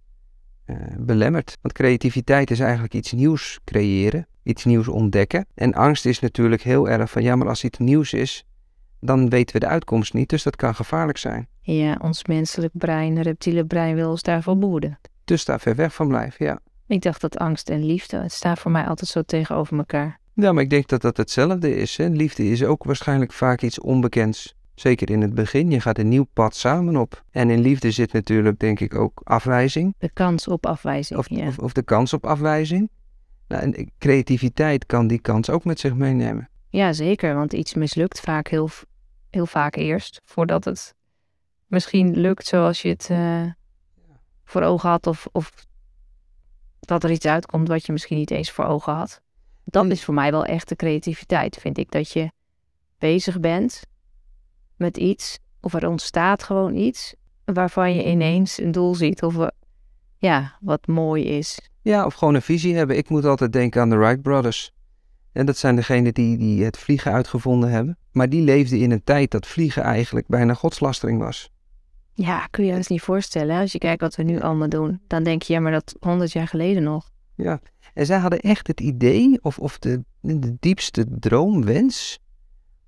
belemmert. 0.97 1.57
Want 1.61 1.73
creativiteit 1.73 2.51
is 2.51 2.59
eigenlijk 2.59 2.93
iets 2.93 3.11
nieuws 3.11 3.59
creëren, 3.65 4.27
iets 4.47 4.65
nieuws 4.65 4.87
ontdekken. 4.87 5.45
En 5.53 5.73
angst 5.73 6.05
is 6.05 6.19
natuurlijk 6.19 6.61
heel 6.61 6.89
erg 6.89 7.11
van, 7.11 7.23
ja, 7.23 7.35
maar 7.35 7.47
als 7.47 7.63
iets 7.63 7.77
nieuws 7.77 8.13
is, 8.13 8.45
dan 8.99 9.29
weten 9.29 9.53
we 9.53 9.59
de 9.59 9.67
uitkomst 9.67 10.13
niet, 10.13 10.29
dus 10.29 10.43
dat 10.43 10.55
kan 10.55 10.75
gevaarlijk 10.75 11.17
zijn. 11.17 11.47
Ja, 11.61 11.97
ons 12.01 12.25
menselijk 12.25 12.73
brein, 12.73 13.21
reptiele 13.21 13.65
brein 13.65 13.95
wil 13.95 14.09
ons 14.09 14.21
daarvoor 14.21 14.57
behoeden. 14.57 14.99
Dus 15.25 15.45
daar 15.45 15.59
ver 15.59 15.75
weg 15.75 15.93
van 15.93 16.07
blijven, 16.07 16.45
ja. 16.45 16.59
Ik 16.87 17.01
dacht 17.01 17.21
dat 17.21 17.37
angst 17.37 17.69
en 17.69 17.85
liefde, 17.85 18.17
het 18.17 18.31
staat 18.31 18.59
voor 18.59 18.71
mij 18.71 18.85
altijd 18.85 19.09
zo 19.09 19.21
tegenover 19.21 19.77
elkaar. 19.77 20.19
Ja, 20.33 20.51
maar 20.51 20.63
ik 20.63 20.69
denk 20.69 20.87
dat 20.87 21.01
dat 21.01 21.17
hetzelfde 21.17 21.75
is. 21.75 21.97
Hè? 21.97 22.07
Liefde 22.07 22.49
is 22.49 22.63
ook 22.63 22.83
waarschijnlijk 22.83 23.33
vaak 23.33 23.61
iets 23.61 23.79
onbekends. 23.79 24.55
Zeker 24.75 25.09
in 25.09 25.21
het 25.21 25.33
begin, 25.33 25.71
je 25.71 25.81
gaat 25.81 25.97
een 25.97 26.07
nieuw 26.07 26.27
pad 26.33 26.55
samen 26.55 26.95
op. 26.95 27.23
En 27.31 27.49
in 27.49 27.59
liefde 27.59 27.91
zit 27.91 28.13
natuurlijk, 28.13 28.59
denk 28.59 28.79
ik, 28.79 28.95
ook 28.95 29.21
afwijzing. 29.23 29.95
De 29.97 30.09
kans 30.13 30.47
op 30.47 30.65
afwijzing. 30.65 31.19
Of, 31.19 31.29
ja. 31.29 31.47
of, 31.47 31.57
of 31.57 31.73
de 31.73 31.83
kans 31.83 32.13
op 32.13 32.25
afwijzing. 32.25 32.89
Nou, 33.47 33.63
en 33.63 33.91
creativiteit 33.97 34.85
kan 34.85 35.07
die 35.07 35.19
kans 35.19 35.49
ook 35.49 35.63
met 35.63 35.79
zich 35.79 35.93
meenemen. 35.93 36.49
ja, 36.69 36.93
zeker, 36.93 37.35
want 37.35 37.53
iets 37.53 37.73
mislukt 37.73 38.19
vaak 38.19 38.47
heel, 38.47 38.69
heel 39.29 39.45
vaak 39.45 39.75
eerst, 39.75 40.21
voordat 40.23 40.65
het 40.65 40.95
misschien 41.67 42.17
lukt 42.17 42.47
zoals 42.47 42.81
je 42.81 42.89
het 42.89 43.09
eh, 43.09 43.43
voor 44.43 44.61
ogen 44.61 44.89
had, 44.89 45.07
of, 45.07 45.27
of 45.31 45.65
dat 46.79 47.03
er 47.03 47.11
iets 47.11 47.25
uitkomt 47.25 47.67
wat 47.67 47.85
je 47.85 47.91
misschien 47.91 48.17
niet 48.17 48.31
eens 48.31 48.51
voor 48.51 48.65
ogen 48.65 48.93
had. 48.93 49.21
Dat 49.63 49.85
is 49.85 50.03
voor 50.03 50.13
mij 50.13 50.31
wel 50.31 50.45
echt 50.45 50.69
de 50.69 50.75
creativiteit, 50.75 51.57
vind 51.57 51.77
ik. 51.77 51.91
Dat 51.91 52.11
je 52.11 52.31
bezig 52.97 53.39
bent 53.39 53.81
met 54.75 54.97
iets, 54.97 55.39
of 55.61 55.73
er 55.73 55.87
ontstaat 55.87 56.43
gewoon 56.43 56.75
iets, 56.75 57.15
waarvan 57.45 57.95
je 57.95 58.05
ineens 58.05 58.59
een 58.59 58.71
doel 58.71 58.95
ziet 58.95 59.23
of 59.23 59.49
ja, 60.17 60.57
wat 60.61 60.87
mooi 60.87 61.23
is. 61.23 61.69
Ja, 61.81 62.05
of 62.05 62.13
gewoon 62.13 62.35
een 62.35 62.41
visie 62.41 62.75
hebben. 62.75 62.97
Ik 62.97 63.09
moet 63.09 63.25
altijd 63.25 63.53
denken 63.53 63.81
aan 63.81 63.89
de 63.89 63.95
Wright 63.95 64.21
Brothers. 64.21 64.71
En 65.31 65.45
dat 65.45 65.57
zijn 65.57 65.75
degenen 65.75 66.13
die, 66.13 66.37
die 66.37 66.63
het 66.63 66.77
vliegen 66.77 67.11
uitgevonden 67.11 67.69
hebben. 67.69 67.97
Maar 68.11 68.29
die 68.29 68.41
leefden 68.41 68.79
in 68.79 68.91
een 68.91 69.03
tijd 69.03 69.31
dat 69.31 69.47
vliegen 69.47 69.83
eigenlijk 69.83 70.27
bijna 70.27 70.53
godslastering 70.53 71.19
was. 71.19 71.51
Ja, 72.13 72.47
kun 72.51 72.63
je 72.65 72.71
je 72.71 72.77
dat 72.77 72.89
niet 72.89 73.01
voorstellen. 73.01 73.59
Als 73.59 73.71
je 73.71 73.77
kijkt 73.77 74.01
wat 74.01 74.15
we 74.15 74.23
nu 74.23 74.39
allemaal 74.39 74.69
doen, 74.69 75.01
dan 75.07 75.23
denk 75.23 75.41
je, 75.41 75.53
ja, 75.53 75.59
maar 75.59 75.71
dat 75.71 75.95
honderd 75.99 76.31
jaar 76.31 76.47
geleden 76.47 76.83
nog. 76.83 77.09
Ja. 77.35 77.59
En 77.93 78.05
zij 78.05 78.17
hadden 78.17 78.39
echt 78.39 78.67
het 78.67 78.79
idee, 78.79 79.39
of, 79.41 79.59
of 79.59 79.79
de, 79.79 80.03
de 80.21 80.55
diepste 80.59 81.05
droomwens, 81.19 82.19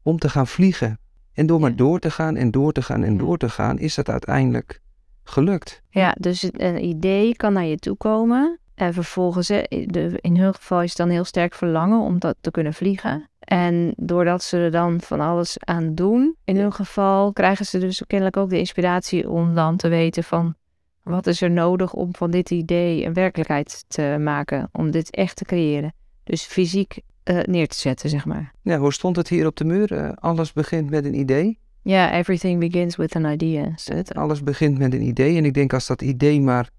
om 0.04 0.18
te 0.20 0.30
gaan 0.30 0.48
vliegen. 0.48 1.00
En 1.34 1.46
door 1.46 1.60
maar 1.60 1.76
door 1.76 2.00
te 2.00 2.12
gaan 2.12 2.36
en 2.36 2.52
door 2.52 2.72
te 2.72 2.82
gaan 2.82 3.04
en 3.04 3.12
Ja. 3.12 3.18
door 3.18 3.38
te 3.38 3.50
gaan, 3.50 3.80
is 3.80 3.96
dat 3.96 4.10
uiteindelijk 4.10 4.82
gelukt. 5.30 5.82
Ja, 5.90 6.16
dus 6.20 6.50
een 6.52 6.86
idee 6.86 7.36
kan 7.36 7.54
naar 7.54 7.66
je 7.66 7.78
toe 7.78 7.96
komen. 7.96 8.60
En 8.76 8.94
vervolgens, 8.94 9.50
in 9.50 10.38
hun 10.38 10.54
geval 10.54 10.82
is 10.82 10.90
het 10.90 10.98
dan 10.98 11.10
heel 11.10 11.24
sterk 11.24 11.54
verlangen 11.54 12.00
om 12.00 12.20
dat 12.20 12.36
te 12.42 12.52
kunnen 12.52 12.74
vliegen. 12.74 13.30
En 13.40 13.94
doordat 13.98 14.44
ze 14.44 14.58
er 14.58 14.72
dan 14.72 15.02
van 15.02 15.20
alles 15.20 15.58
aan 15.60 15.96
doen, 15.96 16.36
in 16.44 16.58
hun 16.58 16.74
geval 16.74 17.34
krijgen 17.34 17.66
ze 17.66 17.80
dus 17.80 18.04
kennelijk 18.08 18.38
ook 18.38 18.50
de 18.50 18.60
inspiratie 18.60 19.30
om 19.30 19.56
dan 19.56 19.78
te 19.78 19.88
weten 19.88 20.24
van 20.24 20.56
wat 21.04 21.28
is 21.28 21.42
er 21.42 21.52
nodig 21.52 21.94
om 21.94 22.16
van 22.16 22.32
dit 22.32 22.52
idee 22.52 23.06
een 23.06 23.14
werkelijkheid 23.14 23.86
te 23.88 24.18
maken, 24.20 24.70
om 24.72 24.92
dit 24.92 25.10
echt 25.10 25.36
te 25.36 25.46
creëren. 25.46 25.94
Dus 26.24 26.44
fysiek 26.44 27.00
eh, 27.24 27.40
neer 27.44 27.68
te 27.68 27.78
zetten, 27.78 28.10
zeg 28.10 28.26
maar. 28.26 28.54
Ja, 28.62 28.78
hoe 28.78 28.94
stond 28.94 29.16
het 29.16 29.28
hier 29.28 29.46
op 29.46 29.56
de 29.56 29.66
muur? 29.66 29.94
Eh, 29.94 30.10
alles 30.16 30.54
begint 30.54 30.90
met 30.90 31.06
een 31.06 31.20
idee. 31.20 31.60
Ja, 31.90 32.12
everything 32.12 32.60
begins 32.60 32.96
with 32.96 33.16
an 33.16 33.26
idea. 33.26 33.72
Het, 33.84 34.14
alles 34.16 34.44
begint 34.44 34.78
met 34.78 34.94
een 34.94 35.02
idee. 35.02 35.38
En 35.38 35.46
ik 35.46 35.54
denk 35.54 35.74
als 35.74 35.88
dat 35.88 36.02
idee 36.02 36.42
maar 36.42 36.70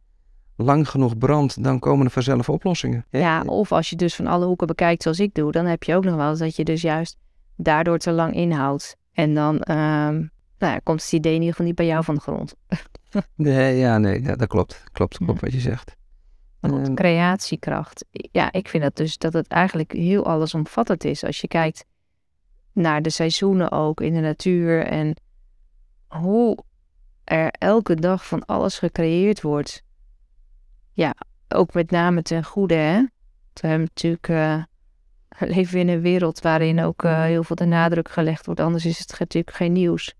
lang 0.56 0.88
genoeg 0.88 1.18
brandt, 1.18 1.62
dan 1.64 1.78
komen 1.78 2.06
er 2.06 2.12
vanzelf 2.12 2.48
oplossingen. 2.48 3.06
Hè? 3.10 3.18
Ja, 3.18 3.42
of 3.42 3.72
als 3.72 3.90
je 3.90 3.96
dus 3.96 4.14
van 4.14 4.26
alle 4.26 4.46
hoeken 4.46 4.66
bekijkt 4.66 5.02
zoals 5.02 5.18
ik 5.18 5.34
doe, 5.34 5.52
dan 5.52 5.66
heb 5.66 5.82
je 5.82 5.94
ook 5.94 6.04
nog 6.04 6.14
wel 6.14 6.30
eens 6.30 6.38
dat 6.38 6.56
je 6.56 6.64
dus 6.64 6.82
juist 6.82 7.16
daardoor 7.56 7.98
te 7.98 8.12
lang 8.12 8.34
inhoudt. 8.34 8.96
En 9.12 9.34
dan 9.34 9.60
ehm, 9.60 10.14
nou 10.58 10.72
ja, 10.72 10.78
komt 10.78 11.02
het 11.02 11.12
idee 11.12 11.32
in 11.34 11.38
ieder 11.38 11.50
geval 11.50 11.66
niet 11.66 11.76
bij 11.76 11.86
jou 11.86 12.04
van 12.04 12.14
de 12.14 12.20
grond. 12.20 12.54
Nee, 13.34 13.76
ja, 13.76 13.98
nee, 13.98 14.22
ja, 14.22 14.36
dat 14.36 14.48
klopt. 14.48 14.82
Klopt, 14.92 15.16
klopt 15.16 15.40
Ja. 15.40 15.46
wat 15.46 15.52
je 15.52 15.60
zegt. 15.60 15.96
Ehm, 16.60 16.94
creatiekracht. 16.94 18.04
Ja, 18.10 18.52
ik 18.52 18.68
vind 18.68 18.82
dat 18.82 18.96
dus 18.96 19.18
dat 19.18 19.32
het 19.32 19.46
eigenlijk 19.48 19.92
heel 19.92 20.26
allesomvattend 20.26 21.04
is. 21.04 21.24
Als 21.24 21.40
je 21.40 21.48
kijkt 21.48 21.84
naar 22.72 23.02
de 23.02 23.10
seizoenen 23.10 23.70
ook 23.72 24.00
in 24.00 24.14
de 24.14 24.20
natuur 24.20 24.84
en 24.84 25.14
hoe 26.06 26.58
er 27.24 27.50
elke 27.50 27.94
dag 27.94 28.26
van 28.26 28.44
alles 28.44 28.78
gecreëerd 28.78 29.42
wordt. 29.42 29.82
Ja, 30.92 31.14
ook 31.48 31.74
met 31.74 31.90
name 31.90 32.22
ten 32.22 32.44
goede, 32.44 32.74
hè. 32.74 33.00
We 33.52 33.66
hebben 33.66 33.88
natuurlijk, 33.94 34.28
eh, 34.28 34.62
leven 35.56 35.78
in 35.78 35.88
een 35.88 36.00
wereld 36.00 36.40
waarin 36.40 36.80
ook 36.80 37.04
eh, 37.04 37.22
heel 37.22 37.44
veel 37.44 37.56
de 37.56 37.64
nadruk 37.64 38.10
gelegd 38.10 38.46
wordt. 38.46 38.60
Anders 38.60 38.84
is 38.84 38.98
het 38.98 39.18
natuurlijk 39.18 39.56
geen 39.56 39.72
nieuws 39.72 40.14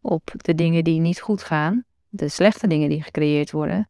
op 0.00 0.30
de 0.36 0.54
dingen 0.54 0.84
die 0.84 1.00
niet 1.00 1.20
goed 1.20 1.42
gaan. 1.42 1.84
De 2.08 2.28
slechte 2.28 2.66
dingen 2.66 2.88
die 2.88 3.02
gecreëerd 3.02 3.50
worden. 3.50 3.88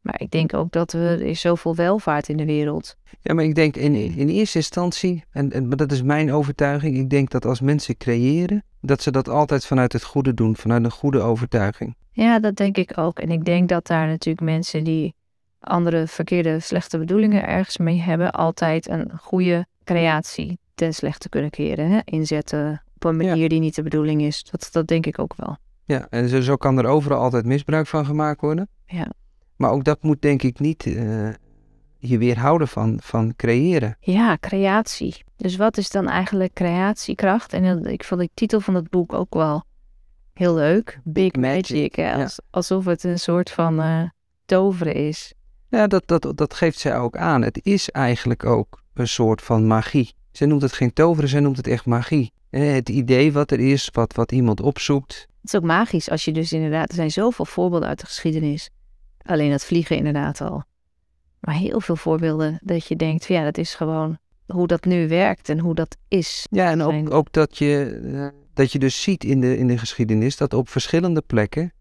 Maar 0.00 0.20
ik 0.20 0.30
denk 0.30 0.54
ook 0.54 0.72
dat 0.72 0.92
we, 0.92 0.98
er 0.98 1.22
is 1.22 1.40
zoveel 1.40 1.74
welvaart 1.74 2.28
in 2.28 2.36
de 2.36 2.44
wereld. 2.44 2.96
Ja, 3.20 3.34
maar 3.34 3.44
ik 3.44 3.54
denk 3.54 3.76
in, 3.76 3.94
in 3.94 4.28
eerste 4.28 4.58
instantie, 4.58 5.24
en, 5.30 5.52
en 5.52 5.68
maar 5.68 5.76
dat 5.76 5.92
is 5.92 6.02
mijn 6.02 6.32
overtuiging, 6.32 6.96
ik 6.96 7.10
denk 7.10 7.30
dat 7.30 7.44
als 7.44 7.60
mensen 7.60 7.96
creëren, 7.96 8.64
dat 8.80 9.02
ze 9.02 9.10
dat 9.10 9.28
altijd 9.28 9.66
vanuit 9.66 9.92
het 9.92 10.04
goede 10.04 10.34
doen, 10.34 10.56
vanuit 10.56 10.84
een 10.84 10.90
goede 10.90 11.20
overtuiging. 11.20 11.96
Ja, 12.12 12.38
dat 12.38 12.56
denk 12.56 12.76
ik 12.76 12.98
ook. 12.98 13.18
En 13.18 13.30
ik 13.30 13.44
denk 13.44 13.68
dat 13.68 13.86
daar 13.86 14.06
natuurlijk 14.06 14.46
mensen 14.46 14.84
die 14.84 15.14
andere 15.60 16.06
verkeerde, 16.06 16.60
slechte 16.60 16.98
bedoelingen 16.98 17.46
ergens 17.46 17.76
mee 17.76 18.00
hebben, 18.00 18.30
altijd 18.30 18.88
een 18.88 19.10
goede 19.18 19.66
creatie 19.84 20.58
ten 20.74 20.94
slechte 20.94 21.28
kunnen 21.28 21.50
keren. 21.50 21.90
Hè? 21.90 22.00
Inzetten 22.04 22.82
op 22.94 23.04
een 23.04 23.16
manier 23.16 23.48
die 23.48 23.60
niet 23.60 23.74
de 23.74 23.82
bedoeling 23.82 24.22
is. 24.22 24.44
Dat, 24.50 24.68
dat 24.72 24.86
denk 24.86 25.06
ik 25.06 25.18
ook 25.18 25.34
wel. 25.36 25.56
Ja, 25.84 26.06
en 26.10 26.28
zo, 26.28 26.40
zo 26.40 26.56
kan 26.56 26.78
er 26.78 26.86
overal 26.86 27.20
altijd 27.20 27.44
misbruik 27.44 27.86
van 27.86 28.06
gemaakt 28.06 28.40
worden. 28.40 28.68
Ja. 28.86 29.10
Maar 29.60 29.70
ook 29.70 29.84
dat 29.84 30.02
moet 30.02 30.22
denk 30.22 30.42
ik 30.42 30.58
niet 30.60 30.86
eh, 30.86 31.28
je 31.98 32.18
weerhouden 32.18 32.68
van, 32.68 32.98
van 33.02 33.32
creëren. 33.36 33.96
Ja, 34.00 34.36
creatie. 34.40 35.24
Dus 35.36 35.56
wat 35.56 35.76
is 35.76 35.90
dan 35.90 36.08
eigenlijk 36.08 36.52
creatiekracht? 36.52 37.52
En 37.52 37.62
dat- 37.82 37.92
ik 37.92 38.04
vond 38.04 38.20
de 38.20 38.28
titel 38.34 38.60
van 38.60 38.74
het 38.74 38.90
boek 38.90 39.12
ook 39.12 39.34
wel 39.34 39.64
heel 40.34 40.54
leuk. 40.54 41.00
Big 41.04 41.32
Magic. 41.34 41.94
hè? 41.94 42.02
ja. 42.10 42.22
Als- 42.22 42.40
alsof 42.50 42.84
het 42.84 43.04
een 43.04 43.18
soort 43.18 43.50
van 43.50 43.80
eh, 43.80 44.02
toveren 44.44 44.94
is. 44.94 45.32
Ja, 45.68 45.86
dat, 45.86 46.02
dat, 46.06 46.32
dat 46.34 46.54
geeft 46.54 46.78
zij 46.78 46.98
ook 46.98 47.16
aan. 47.16 47.42
Het 47.42 47.60
is 47.62 47.90
eigenlijk 47.90 48.44
ook 48.44 48.82
een 48.94 49.08
soort 49.08 49.42
van 49.42 49.66
magie. 49.66 50.14
Zij 50.32 50.46
noemt 50.46 50.62
het 50.62 50.72
geen 50.72 50.92
toveren, 50.92 51.28
zij 51.28 51.40
noemt 51.40 51.56
het 51.56 51.66
echt 51.66 51.86
magie. 51.86 52.32
Eh, 52.50 52.72
Het 52.72 52.88
idee 52.88 53.32
wat 53.32 53.50
er 53.50 53.60
is, 53.60 53.88
wat, 53.92 54.14
wat 54.14 54.32
iemand 54.32 54.60
opzoekt. 54.60 55.14
Het 55.40 55.52
is 55.52 55.56
ook 55.56 55.64
magisch 55.66 56.10
als 56.10 56.24
je 56.24 56.32
dus 56.32 56.52
inderdaad... 56.52 56.88
Er 56.88 56.94
zijn 56.94 57.10
zoveel 57.10 57.44
voorbeelden 57.44 57.88
uit 57.88 58.00
de 58.00 58.06
geschiedenis. 58.06 58.70
Alleen 59.22 59.50
dat 59.50 59.64
vliegen 59.64 59.96
inderdaad 59.96 60.40
al. 60.40 60.62
Maar 61.40 61.54
heel 61.54 61.80
veel 61.80 61.96
voorbeelden 61.96 62.58
dat 62.62 62.86
je 62.86 62.96
denkt... 62.96 63.24
Ja, 63.24 63.44
dat 63.44 63.58
is 63.58 63.74
gewoon 63.74 64.18
hoe 64.46 64.66
dat 64.66 64.84
nu 64.84 65.08
werkt 65.08 65.48
en 65.48 65.58
hoe 65.58 65.74
dat 65.74 65.96
is. 66.08 66.46
Ja, 66.50 66.70
en 66.70 66.82
ook, 66.82 67.10
ook 67.10 67.32
dat, 67.32 67.58
je, 67.58 68.00
eh, 68.14 68.40
dat 68.54 68.72
je 68.72 68.78
dus 68.78 69.02
ziet 69.02 69.24
in 69.24 69.40
de, 69.40 69.56
in 69.56 69.66
de 69.66 69.78
geschiedenis 69.78 70.36
dat 70.36 70.54
op 70.54 70.68
verschillende 70.68 71.20
plekken 71.20 71.72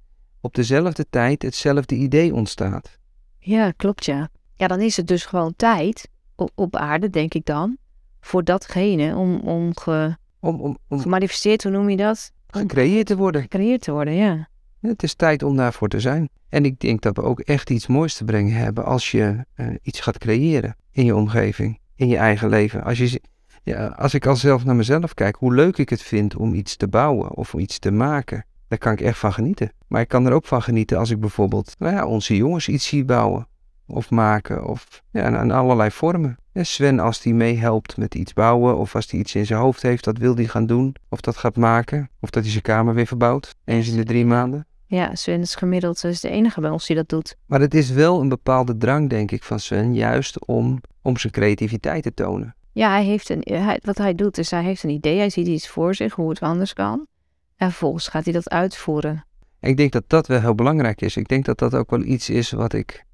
op 0.41 0.55
dezelfde 0.55 1.05
tijd 1.09 1.41
hetzelfde 1.41 1.95
idee 1.95 2.33
ontstaat. 2.33 2.99
Ja, 3.39 3.71
klopt 3.71 4.05
ja. 4.05 4.29
Ja, 4.53 4.67
dan 4.67 4.79
is 4.79 4.97
het 4.97 5.07
dus 5.07 5.25
gewoon 5.25 5.53
tijd 5.55 6.09
op, 6.35 6.51
op 6.55 6.75
aarde, 6.75 7.09
denk 7.09 7.33
ik 7.33 7.45
dan... 7.45 7.77
voor 8.21 8.43
datgene 8.43 9.15
om, 9.15 9.39
om 9.39 9.77
ge, 9.77 10.15
Om, 10.39 10.61
om, 10.61 10.77
om 10.87 10.99
gemanifesteerd, 10.99 11.63
hoe 11.63 11.71
noem 11.71 11.89
je 11.89 11.97
dat? 11.97 12.31
gecreëerd 12.47 13.05
te 13.05 13.17
worden. 13.17 13.41
Gecreëerd 13.41 13.81
te 13.81 13.91
worden, 13.91 14.13
ja. 14.13 14.49
Het 14.81 15.03
is 15.03 15.13
tijd 15.13 15.43
om 15.43 15.55
daarvoor 15.55 15.87
te 15.87 15.99
zijn. 15.99 16.29
En 16.49 16.65
ik 16.65 16.79
denk 16.79 17.01
dat 17.01 17.15
we 17.15 17.21
ook 17.21 17.39
echt 17.39 17.69
iets 17.69 17.87
moois 17.87 18.13
te 18.13 18.23
brengen 18.23 18.53
hebben 18.53 18.85
als 18.85 19.11
je 19.11 19.45
eh, 19.53 19.67
iets 19.81 19.99
gaat 19.99 20.17
creëren 20.17 20.75
in 20.91 21.05
je 21.05 21.15
omgeving, 21.15 21.79
in 21.95 22.07
je 22.07 22.17
eigen 22.17 22.49
leven. 22.49 22.83
Als, 22.83 22.97
je, 22.97 23.21
ja, 23.63 23.87
als 23.87 24.13
ik 24.13 24.25
al 24.25 24.35
zelf 24.35 24.65
naar 24.65 24.75
mezelf 24.75 25.13
kijk, 25.13 25.35
hoe 25.35 25.53
leuk 25.53 25.77
ik 25.77 25.89
het 25.89 26.01
vind 26.01 26.35
om 26.35 26.53
iets 26.53 26.75
te 26.75 26.87
bouwen 26.87 27.35
of 27.35 27.53
om 27.53 27.59
iets 27.59 27.79
te 27.79 27.91
maken, 27.91 28.45
daar 28.67 28.79
kan 28.79 28.91
ik 28.91 29.01
echt 29.01 29.17
van 29.17 29.33
genieten. 29.33 29.71
Maar 29.87 30.01
ik 30.01 30.07
kan 30.07 30.25
er 30.25 30.31
ook 30.33 30.45
van 30.45 30.61
genieten 30.61 30.97
als 30.97 31.09
ik 31.09 31.19
bijvoorbeeld 31.19 31.75
nou 31.77 31.93
ja, 31.95 32.05
onze 32.05 32.35
jongens 32.35 32.67
iets 32.67 32.87
zie 32.87 33.05
bouwen 33.05 33.47
of 33.87 34.09
maken 34.09 34.65
of 34.65 35.03
ja, 35.11 35.41
in- 35.41 35.51
allerlei 35.51 35.91
vormen. 35.91 36.37
Sven, 36.53 36.99
als 36.99 37.21
die 37.21 37.33
meehelpt 37.33 37.97
met 37.97 38.15
iets 38.15 38.33
bouwen 38.33 38.77
of 38.77 38.95
als 38.95 39.11
hij 39.11 39.19
iets 39.19 39.35
in 39.35 39.45
zijn 39.45 39.59
hoofd 39.59 39.81
heeft, 39.81 40.03
dat 40.03 40.17
wil 40.17 40.35
hij 40.35 40.45
gaan 40.45 40.65
doen 40.65 40.95
of 41.09 41.21
dat 41.21 41.37
gaat 41.37 41.55
maken 41.55 42.09
of 42.19 42.29
dat 42.29 42.43
hij 42.43 42.51
zijn 42.51 42.63
kamer 42.63 42.93
weer 42.93 43.07
verbouwt, 43.07 43.55
eens 43.65 43.89
in 43.89 43.95
de 43.95 44.03
drie 44.03 44.25
maanden. 44.25 44.67
Ja, 44.89 45.15
Sven 45.15 45.41
is 45.41 45.55
gemiddeld 45.55 46.03
is 46.03 46.21
de 46.21 46.29
enige 46.29 46.61
bij 46.61 46.69
ons 46.69 46.87
die 46.87 46.95
dat 46.95 47.09
doet. 47.09 47.35
Maar 47.45 47.59
het 47.59 47.73
is 47.73 47.89
wel 47.89 48.21
een 48.21 48.29
bepaalde 48.29 48.77
drang, 48.77 49.09
denk 49.09 49.31
ik, 49.31 49.43
van 49.43 49.59
Sven, 49.59 49.93
juist 49.93 50.45
om, 50.45 50.81
om 51.01 51.17
zijn 51.17 51.33
creativiteit 51.33 52.03
te 52.03 52.13
tonen. 52.13 52.55
Ja, 52.71 52.89
hij 52.89 53.03
heeft 53.03 53.29
een, 53.29 53.41
hij, 53.43 53.79
wat 53.83 53.97
hij 53.97 54.15
doet 54.15 54.37
is 54.37 54.51
hij 54.51 54.63
heeft 54.63 54.83
een 54.83 54.89
idee, 54.89 55.17
hij 55.17 55.29
ziet 55.29 55.47
iets 55.47 55.67
voor 55.67 55.95
zich, 55.95 56.13
hoe 56.13 56.29
het 56.29 56.39
anders 56.39 56.73
kan. 56.73 57.07
En 57.55 57.69
vervolgens 57.69 58.07
gaat 58.07 58.23
hij 58.23 58.33
dat 58.33 58.49
uitvoeren. 58.49 59.25
En 59.59 59.69
ik 59.69 59.77
denk 59.77 59.91
dat 59.91 60.03
dat 60.07 60.27
wel 60.27 60.39
heel 60.39 60.55
belangrijk 60.55 61.01
is. 61.01 61.17
Ik 61.17 61.27
denk 61.27 61.45
dat 61.45 61.57
dat 61.57 61.75
ook 61.75 61.89
wel 61.89 62.03
iets 62.03 62.29
is 62.29 62.51
wat 62.51 62.73
ik 62.73 63.05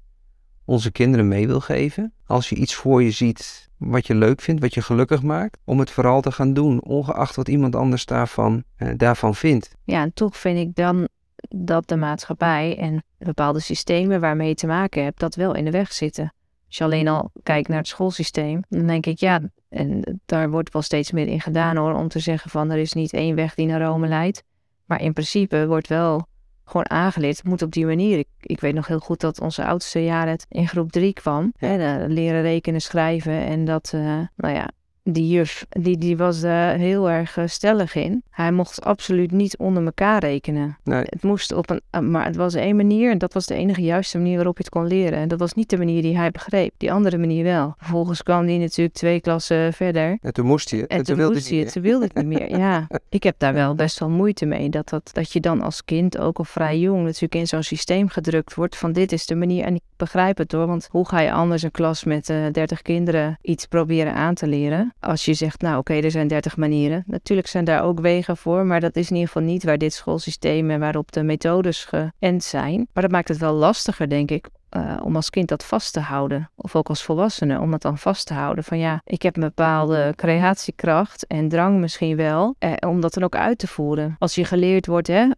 onze 0.64 0.92
kinderen 0.92 1.28
mee 1.28 1.46
wil 1.46 1.60
geven. 1.60 2.12
Als 2.26 2.48
je 2.48 2.56
iets 2.56 2.74
voor 2.74 3.02
je 3.02 3.10
ziet 3.10 3.68
wat 3.76 4.06
je 4.06 4.14
leuk 4.14 4.40
vindt, 4.40 4.60
wat 4.60 4.74
je 4.74 4.82
gelukkig 4.82 5.22
maakt, 5.22 5.58
om 5.64 5.78
het 5.78 5.90
vooral 5.90 6.20
te 6.20 6.32
gaan 6.32 6.54
doen, 6.54 6.82
ongeacht 6.82 7.36
wat 7.36 7.48
iemand 7.48 7.76
anders 7.76 8.04
daarvan, 8.04 8.64
eh, 8.76 8.88
daarvan 8.96 9.34
vindt. 9.34 9.70
Ja, 9.84 10.02
en 10.02 10.12
toch 10.14 10.36
vind 10.36 10.58
ik 10.58 10.74
dan 10.74 11.08
dat 11.48 11.88
de 11.88 11.96
maatschappij 11.96 12.78
en 12.78 13.04
bepaalde 13.18 13.60
systemen 13.60 14.20
waarmee 14.20 14.48
je 14.48 14.54
te 14.54 14.66
maken 14.66 15.04
hebt, 15.04 15.20
dat 15.20 15.34
wel 15.34 15.54
in 15.54 15.64
de 15.64 15.70
weg 15.70 15.92
zitten. 15.92 16.32
Als 16.66 16.76
je 16.76 16.84
alleen 16.84 17.08
al 17.08 17.30
kijkt 17.42 17.68
naar 17.68 17.78
het 17.78 17.88
schoolsysteem, 17.88 18.62
dan 18.68 18.86
denk 18.86 19.06
ik 19.06 19.18
ja, 19.18 19.40
en 19.68 20.20
daar 20.26 20.50
wordt 20.50 20.72
wel 20.72 20.82
steeds 20.82 21.12
meer 21.12 21.26
in 21.26 21.40
gedaan 21.40 21.76
hoor, 21.76 21.94
om 21.94 22.08
te 22.08 22.18
zeggen 22.18 22.50
van 22.50 22.70
er 22.70 22.78
is 22.78 22.92
niet 22.92 23.12
één 23.12 23.34
weg 23.34 23.54
die 23.54 23.66
naar 23.66 23.82
Rome 23.82 24.08
leidt. 24.08 24.42
Maar 24.84 25.00
in 25.02 25.12
principe 25.12 25.66
wordt 25.66 25.88
wel 25.88 26.26
gewoon 26.64 26.90
aangeleerd, 26.90 27.36
het 27.36 27.46
moet 27.46 27.62
op 27.62 27.72
die 27.72 27.86
manier. 27.86 28.18
Ik, 28.18 28.28
ik 28.40 28.60
weet 28.60 28.74
nog 28.74 28.86
heel 28.86 28.98
goed 28.98 29.20
dat 29.20 29.40
onze 29.40 29.64
oudste 29.64 30.04
jaar 30.04 30.28
het 30.28 30.46
in 30.48 30.68
groep 30.68 30.92
drie 30.92 31.12
kwam. 31.12 31.52
Hè, 31.56 32.06
leren 32.06 32.42
rekenen, 32.42 32.80
schrijven 32.80 33.44
en 33.44 33.64
dat, 33.64 33.90
eh, 33.94 34.20
nou 34.36 34.54
ja, 34.54 34.70
die 35.08 35.28
juf, 35.28 35.66
die, 35.68 35.98
die 35.98 36.16
was 36.16 36.40
daar 36.40 36.76
heel 36.76 37.10
erg 37.10 37.36
eh, 37.36 37.46
stellig 37.46 37.94
in. 37.94 38.22
Hij 38.30 38.52
mocht 38.52 38.84
absoluut 38.84 39.30
niet 39.30 39.56
onder 39.56 39.84
elkaar 39.84 40.20
rekenen. 40.20 40.78
Nee. 40.84 41.02
Het 41.04 41.22
moest 41.22 41.52
op 41.52 41.70
een, 41.70 41.80
eh, 41.90 42.00
maar 42.00 42.24
het 42.24 42.36
was 42.36 42.54
één 42.54 42.76
manier 42.76 43.10
en 43.10 43.18
dat 43.18 43.32
was 43.32 43.46
de 43.46 43.54
enige 43.54 43.82
juiste 43.82 44.18
manier 44.18 44.36
waarop 44.36 44.56
je 44.56 44.62
het 44.62 44.72
kon 44.72 44.86
leren. 44.86 45.18
En 45.18 45.28
dat 45.28 45.38
was 45.38 45.54
niet 45.54 45.70
de 45.70 45.76
manier 45.76 46.02
die 46.02 46.16
hij 46.16 46.30
begreep. 46.30 46.72
Die 46.76 46.92
andere 46.92 47.18
manier 47.18 47.44
wel. 47.44 47.74
Vervolgens 47.78 48.22
kwam 48.22 48.46
hij 48.46 48.58
natuurlijk 48.58 48.96
twee 48.96 49.20
klassen 49.20 49.72
verder. 49.72 50.18
En 50.20 50.32
toen 50.32 50.46
moest 50.46 50.70
hij 50.70 50.80
het. 50.80 50.90
En 50.90 51.02
toen 51.02 51.16
wilde 51.16 51.34
moest 51.34 51.48
hij 51.48 51.58
het, 51.58 51.72
toen 51.72 51.82
wilde 51.82 52.04
het 52.04 52.14
niet 52.14 52.26
meer. 52.26 52.58
Ja, 52.58 52.86
ik 53.08 53.22
heb 53.22 53.34
daar 53.38 53.54
wel 53.54 53.74
best 53.74 53.98
wel 53.98 54.10
moeite 54.10 54.46
mee. 54.46 54.68
Dat, 54.68 54.88
dat, 54.88 55.10
dat 55.12 55.32
je 55.32 55.40
dan 55.40 55.62
als 55.62 55.84
kind, 55.84 56.18
ook 56.18 56.38
al 56.38 56.44
vrij 56.44 56.78
jong, 56.78 57.02
natuurlijk 57.02 57.34
in 57.34 57.46
zo'n 57.46 57.62
systeem 57.62 58.08
gedrukt 58.08 58.54
wordt 58.54 58.76
van 58.76 58.92
dit 58.92 59.12
is 59.12 59.26
de 59.26 59.34
manier. 59.34 59.64
En 59.64 59.74
ik 59.74 59.82
begrijp 59.96 60.38
het 60.38 60.52
hoor, 60.52 60.66
want 60.66 60.88
hoe 60.90 61.08
ga 61.08 61.20
je 61.20 61.32
anders 61.32 61.62
een 61.62 61.70
klas 61.70 62.04
met 62.04 62.28
eh 62.28 62.46
30 62.52 62.82
kinderen 62.82 63.38
iets 63.42 63.66
proberen 63.66 64.14
aan 64.14 64.34
te 64.34 64.46
leren? 64.46 64.94
Als 65.00 65.24
je 65.24 65.34
zegt, 65.34 65.60
nou 65.60 65.78
oké, 65.78 65.94
er 65.94 66.10
zijn 66.10 66.28
30 66.28 66.56
manieren. 66.56 67.04
Natuurlijk 67.06 67.48
zijn 67.48 67.64
daar 67.64 67.82
ook 67.82 68.00
wegen 68.00 68.36
voor, 68.36 68.66
maar 68.66 68.80
dat 68.80 68.96
is 68.96 69.10
in 69.10 69.16
ieder 69.16 69.32
geval 69.32 69.48
niet 69.48 69.64
waar 69.64 69.78
dit 69.78 69.92
schoolsysteem 69.92 70.70
en 70.70 70.80
waarop 70.80 71.12
de 71.12 71.22
methodes 71.22 71.84
geënt 71.84 72.44
zijn. 72.44 72.88
Maar 72.92 73.02
dat 73.02 73.12
maakt 73.12 73.28
het 73.28 73.38
wel 73.38 73.54
lastiger, 73.54 74.08
denk 74.08 74.30
ik, 74.30 74.48
eh, 74.68 74.96
om 75.02 75.16
als 75.16 75.30
kind 75.30 75.48
dat 75.48 75.64
vast 75.64 75.92
te 75.92 76.00
houden. 76.00 76.50
Of 76.54 76.76
ook 76.76 76.88
als 76.88 77.02
volwassene, 77.02 77.60
om 77.60 77.70
dat 77.70 77.82
dan 77.82 77.98
vast 77.98 78.26
te 78.26 78.34
houden. 78.34 78.64
Van 78.64 78.78
ja, 78.78 79.00
ik 79.04 79.22
heb 79.22 79.36
een 79.36 79.42
bepaalde 79.42 80.12
creatiekracht 80.16 81.26
en 81.26 81.48
drang 81.48 81.80
misschien 81.80 82.16
wel, 82.16 82.54
eh, 82.58 82.72
om 82.80 83.00
dat 83.00 83.14
dan 83.14 83.22
ook 83.22 83.36
uit 83.36 83.58
te 83.58 83.66
voeren. 83.66 84.16
Als 84.18 84.34
je 84.34 84.44
geleerd 84.44 84.86
wordt, 84.86 85.06
hè, 85.06 85.28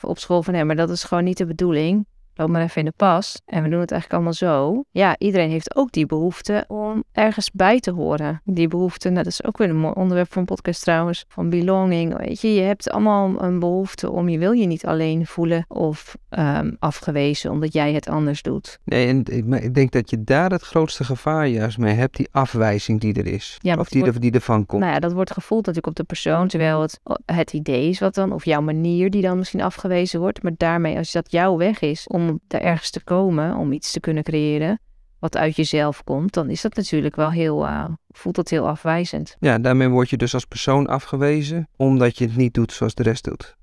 op 0.00 0.18
school 0.18 0.42
van, 0.42 0.54
hé, 0.54 0.64
maar 0.64 0.76
dat 0.76 0.90
is 0.90 1.04
gewoon 1.04 1.24
niet 1.24 1.36
de 1.36 1.46
bedoeling. 1.46 2.06
Loop 2.38 2.48
maar 2.48 2.62
even 2.62 2.76
in 2.76 2.84
de 2.84 2.92
pas. 2.96 3.40
En 3.46 3.62
we 3.62 3.68
doen 3.68 3.80
het 3.80 3.90
eigenlijk 3.90 4.12
allemaal 4.12 4.32
zo. 4.32 4.84
Ja, 4.90 5.18
iedereen 5.18 5.50
heeft 5.50 5.76
ook 5.76 5.92
die 5.92 6.06
behoefte 6.06 6.64
om 6.68 7.04
ergens 7.12 7.50
bij 7.50 7.80
te 7.80 7.90
horen. 7.90 8.40
Die 8.44 8.68
behoefte, 8.68 9.08
nou, 9.08 9.22
dat 9.22 9.32
is 9.32 9.44
ook 9.44 9.58
weer 9.58 9.68
een 9.68 9.76
mooi 9.76 9.94
onderwerp 9.94 10.32
voor 10.32 10.40
een 10.40 10.46
podcast 10.46 10.82
trouwens. 10.82 11.24
Van 11.28 11.50
belonging. 11.50 12.18
Weet 12.18 12.40
je, 12.40 12.54
je 12.54 12.60
hebt 12.60 12.90
allemaal 12.90 13.42
een 13.42 13.58
behoefte 13.58 14.10
om, 14.10 14.28
je 14.28 14.38
wil 14.38 14.52
je 14.52 14.66
niet 14.66 14.86
alleen 14.86 15.26
voelen 15.26 15.64
of 15.68 16.16
ehm, 16.28 16.72
afgewezen 16.78 17.50
omdat 17.50 17.72
jij 17.72 17.92
het 17.92 18.08
anders 18.08 18.42
doet. 18.42 18.78
Nee, 18.84 19.06
en 19.06 19.22
ik, 19.62 19.74
denk 19.74 19.90
dat 19.90 20.10
je 20.10 20.24
daar 20.24 20.50
het 20.50 20.62
grootste 20.62 21.04
gevaar 21.04 21.46
juist 21.46 21.78
mee 21.78 21.94
hebt, 21.94 22.16
die 22.16 22.28
afwijzing 22.30 23.00
die 23.00 23.14
er 23.14 23.26
is. 23.26 23.58
Ja, 23.60 23.76
of 23.76 23.88
die, 23.88 24.00
wordt- 24.00 24.14
er, 24.14 24.20
die 24.20 24.32
ervan 24.32 24.66
komt. 24.66 24.82
Nou 24.82 24.94
ja, 24.94 25.00
dat 25.00 25.12
wordt 25.12 25.32
gevoeld 25.32 25.66
natuurlijk 25.66 25.86
op 25.86 25.96
de 25.96 26.04
persoon, 26.04 26.48
terwijl 26.48 26.80
het, 26.80 27.00
het 27.26 27.52
idee 27.52 27.88
is 27.88 27.98
wat 27.98 28.14
dan, 28.14 28.32
of 28.32 28.44
jouw 28.44 28.60
manier 28.60 29.10
die 29.10 29.22
dan 29.22 29.38
misschien 29.38 29.62
afgewezen 29.62 30.20
wordt. 30.20 30.42
Maar 30.42 30.52
daarmee, 30.56 30.96
als 30.96 31.12
dat 31.12 31.30
jouw 31.30 31.56
weg 31.56 31.80
is 31.80 32.06
om 32.06 32.27
daar 32.46 32.60
ergens 32.60 32.90
te 32.90 33.04
komen, 33.04 33.56
om 33.56 33.72
iets 33.72 33.92
te 33.92 34.00
kunnen 34.00 34.22
creëren, 34.22 34.80
wat 35.18 35.36
uit 35.36 35.56
jezelf 35.56 36.04
komt, 36.04 36.32
dan 36.34 36.50
is 36.50 36.60
dat 36.60 36.74
natuurlijk 36.74 37.16
wel 37.16 37.30
heel, 37.30 37.66
eh, 37.66 37.84
voelt 38.08 38.34
dat 38.34 38.48
heel 38.48 38.68
afwijzend. 38.68 39.36
Ja, 39.40 39.58
daarmee 39.58 39.88
word 39.88 40.10
je 40.10 40.16
dus 40.16 40.34
als 40.34 40.44
persoon 40.44 40.86
afgewezen, 40.86 41.68
omdat 41.76 42.18
je 42.18 42.24
het 42.24 42.36
niet 42.36 42.54
doet 42.54 42.72
zoals 42.72 42.94
de 42.94 43.02
rest 43.02 43.24
doet. 43.24 43.56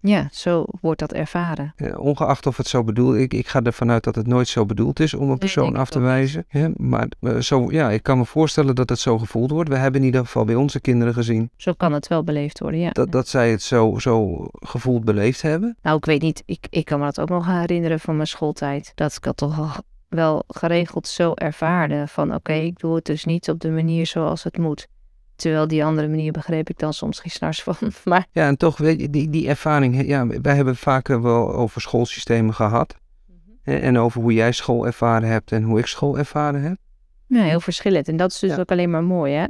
Ja, 0.00 0.28
zo 0.32 0.64
wordt 0.80 1.00
dat 1.00 1.12
ervaren. 1.12 1.74
Ongeacht 1.96 2.46
of 2.46 2.56
het 2.56 2.66
zo 2.66 2.84
bedoeld 2.84 3.16
ik, 3.16 3.34
ik 3.34 3.48
ga 3.48 3.62
ervan 3.62 3.90
uit 3.90 4.04
dat 4.04 4.14
het 4.14 4.26
nooit 4.26 4.48
zo 4.48 4.66
bedoeld 4.66 5.00
is 5.00 5.14
om 5.14 5.30
een 5.30 5.38
persoon 5.38 5.76
af 5.76 5.90
te 5.90 5.98
wijzen. 5.98 6.44
Ja, 6.48 6.70
maar 6.76 7.08
eh, 7.20 7.36
zo, 7.36 7.70
ja, 7.70 7.90
ik 7.90 8.02
kan 8.02 8.18
me 8.18 8.24
voorstellen 8.24 8.74
dat 8.74 8.88
het 8.88 8.98
zo 8.98 9.18
gevoeld 9.18 9.50
wordt. 9.50 9.68
We 9.68 9.76
hebben 9.76 10.00
in 10.00 10.06
ieder 10.06 10.20
geval 10.20 10.44
bij 10.44 10.54
onze 10.54 10.80
kinderen 10.80 11.14
gezien 11.14 11.50
Zo 11.56 11.72
kan 11.72 11.92
het 11.92 12.08
wel 12.08 12.24
beleefd 12.24 12.60
worden, 12.60 12.80
ja. 12.80 12.90
dat, 12.90 13.12
dat 13.12 13.28
zij 13.28 13.50
het 13.50 13.62
zo, 13.62 13.98
zo 13.98 14.46
gevoeld 14.52 15.04
beleefd 15.04 15.42
hebben. 15.42 15.76
Nou, 15.82 15.96
ik 15.96 16.04
weet 16.04 16.22
niet, 16.22 16.42
ik, 16.46 16.66
ik 16.70 16.84
kan 16.84 16.98
me 16.98 17.04
dat 17.04 17.20
ook 17.20 17.28
nog 17.28 17.46
herinneren 17.46 18.00
van 18.00 18.16
mijn 18.16 18.28
schooltijd. 18.28 18.92
Dat 18.94 19.14
ik 19.14 19.22
dat 19.22 19.36
toch 19.36 19.58
al 19.58 19.70
wel 20.08 20.42
geregeld 20.48 21.08
zo 21.08 21.32
ervaarde. 21.34 22.04
Van 22.08 22.34
oké, 22.34 22.52
ik 22.52 22.78
doe 22.78 22.94
het 22.94 23.04
dus 23.04 23.24
niet 23.24 23.50
op 23.50 23.60
de 23.60 23.70
manier 23.70 24.06
zoals 24.06 24.44
het 24.44 24.58
moet. 24.58 24.88
Terwijl 25.40 25.68
die 25.68 25.84
andere 25.84 26.08
manier 26.08 26.32
begreep 26.32 26.68
ik 26.70 26.78
dan 26.78 26.92
soms 26.92 27.20
geen 27.20 27.30
snars 27.30 27.62
van. 27.62 27.74
Maar 28.04 28.26
Ja, 28.32 28.46
en 28.46 28.56
toch, 28.56 28.76
weet 28.78 29.00
je, 29.00 29.10
die, 29.10 29.30
die 29.30 29.48
ervaring, 29.48 30.06
ja, 30.06 30.26
wij 30.26 30.54
hebben 30.54 30.72
het 30.72 30.82
vaker 30.82 31.22
wel 31.22 31.54
over 31.54 31.80
schoolsystemen 31.80 32.54
gehad. 32.54 32.96
Hè, 33.62 33.76
en 33.76 33.98
over 33.98 34.20
hoe 34.20 34.32
jij 34.32 34.52
school 34.52 34.86
ervaren 34.86 35.28
hebt 35.28 35.52
en 35.52 35.62
hoe 35.62 35.78
ik 35.78 35.86
school 35.86 36.18
ervaren 36.18 36.62
heb. 36.62 36.76
ja, 37.26 37.42
heel 37.42 37.60
verschillend. 37.60 38.08
En 38.08 38.16
dat 38.16 38.30
is 38.30 38.38
dus 38.38 38.50
Ja. 38.50 38.58
ook 38.58 38.70
alleen 38.70 38.90
maar 38.90 39.04
mooi, 39.04 39.34
hè? 39.34 39.46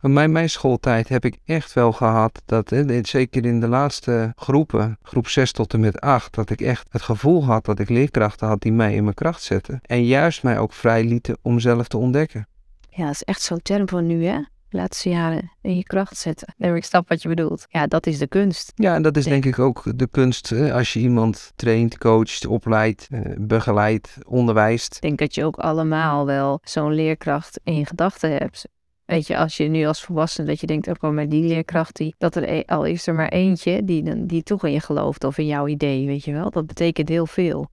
Mijn, 0.00 0.32
mijn 0.32 0.50
schooltijd 0.50 1.08
heb 1.08 1.24
ik 1.24 1.38
echt 1.44 1.72
wel 1.72 1.92
gehad 1.92 2.42
dat, 2.44 2.72
zeker 3.02 3.44
in 3.44 3.60
de 3.60 3.68
laatste 3.68 4.32
groepen, 4.36 4.98
groep 5.02 5.28
6 5.28 5.52
tot 5.52 5.74
en 5.74 5.80
met 5.80 6.00
8, 6.00 6.34
dat 6.34 6.50
ik 6.50 6.60
echt 6.60 6.86
het 6.90 7.02
gevoel 7.02 7.44
had 7.44 7.64
dat 7.64 7.78
ik 7.78 7.88
leerkrachten 7.88 8.48
had 8.48 8.60
die 8.60 8.72
mij 8.72 8.94
in 8.94 9.02
mijn 9.02 9.14
kracht 9.14 9.42
zetten. 9.42 9.80
En 9.82 10.04
juist 10.04 10.42
mij 10.42 10.58
ook 10.58 10.72
vrij 10.72 11.04
lieten 11.04 11.38
om 11.42 11.60
zelf 11.60 11.88
te 11.88 11.96
ontdekken. 11.96 12.48
Ja, 12.90 13.04
dat 13.04 13.12
is 13.14 13.22
echt 13.22 13.42
zo'n 13.42 13.62
term 13.62 13.88
van 13.88 14.06
nu, 14.06 14.24
hè? 14.24 14.38
De 14.68 14.76
laatste 14.76 15.08
jaren 15.08 15.52
in 15.62 15.76
je 15.76 15.82
kracht 15.82 16.16
zetten. 16.16 16.54
Nee, 16.56 16.74
ik 16.74 16.84
snap 16.84 17.08
wat 17.08 17.22
je 17.22 17.28
bedoelt. 17.28 17.64
Ja, 17.68 17.86
dat 17.86 18.06
is 18.06 18.18
de 18.18 18.26
kunst. 18.26 18.72
Ja, 18.74 18.94
en 18.94 19.02
dat 19.02 19.16
is 19.16 19.24
Denk 19.24 19.44
ik 19.44 19.58
ook 19.58 19.82
de 19.98 20.08
kunst 20.10 20.48
hè, 20.48 20.72
als 20.74 20.92
je 20.92 21.00
iemand 21.00 21.52
traint, 21.56 21.98
coacht, 21.98 22.46
opleidt, 22.46 23.06
eh, 23.10 23.20
begeleidt, 23.38 24.16
onderwijst. 24.26 24.94
Ik 24.94 25.00
denk 25.00 25.18
dat 25.18 25.34
je 25.34 25.44
ook 25.44 25.56
allemaal 25.56 26.26
wel 26.26 26.60
zo'n 26.62 26.92
leerkracht 26.94 27.60
in 27.64 27.74
je 27.76 27.86
gedachten 27.86 28.30
hebt. 28.30 28.64
Weet 29.04 29.26
je, 29.26 29.36
als 29.38 29.56
je 29.56 29.64
nu 29.68 29.84
als 29.86 30.02
volwassene 30.02 30.46
dat 30.46 30.60
je 30.60 30.66
denkt, 30.66 30.88
ook 30.88 31.02
al 31.02 31.12
met 31.12 31.30
die 31.30 31.42
leerkracht, 31.44 31.96
die, 31.96 32.14
dat 32.18 32.34
er 32.36 32.48
e- 32.52 32.62
al 32.66 32.84
is 32.84 33.06
er 33.06 33.14
maar 33.14 33.28
eentje 33.28 33.84
die, 33.84 34.02
dan- 34.02 34.26
die 34.26 34.42
toch 34.42 34.64
in 34.64 34.72
je 34.72 34.80
gelooft 34.80 35.24
of 35.24 35.38
in 35.38 35.46
jouw 35.46 35.66
idee, 35.66 36.06
weet 36.06 36.24
je 36.24 36.32
wel. 36.32 36.50
Dat 36.50 36.66
betekent 36.66 37.08
heel 37.08 37.26
veel. 37.26 37.68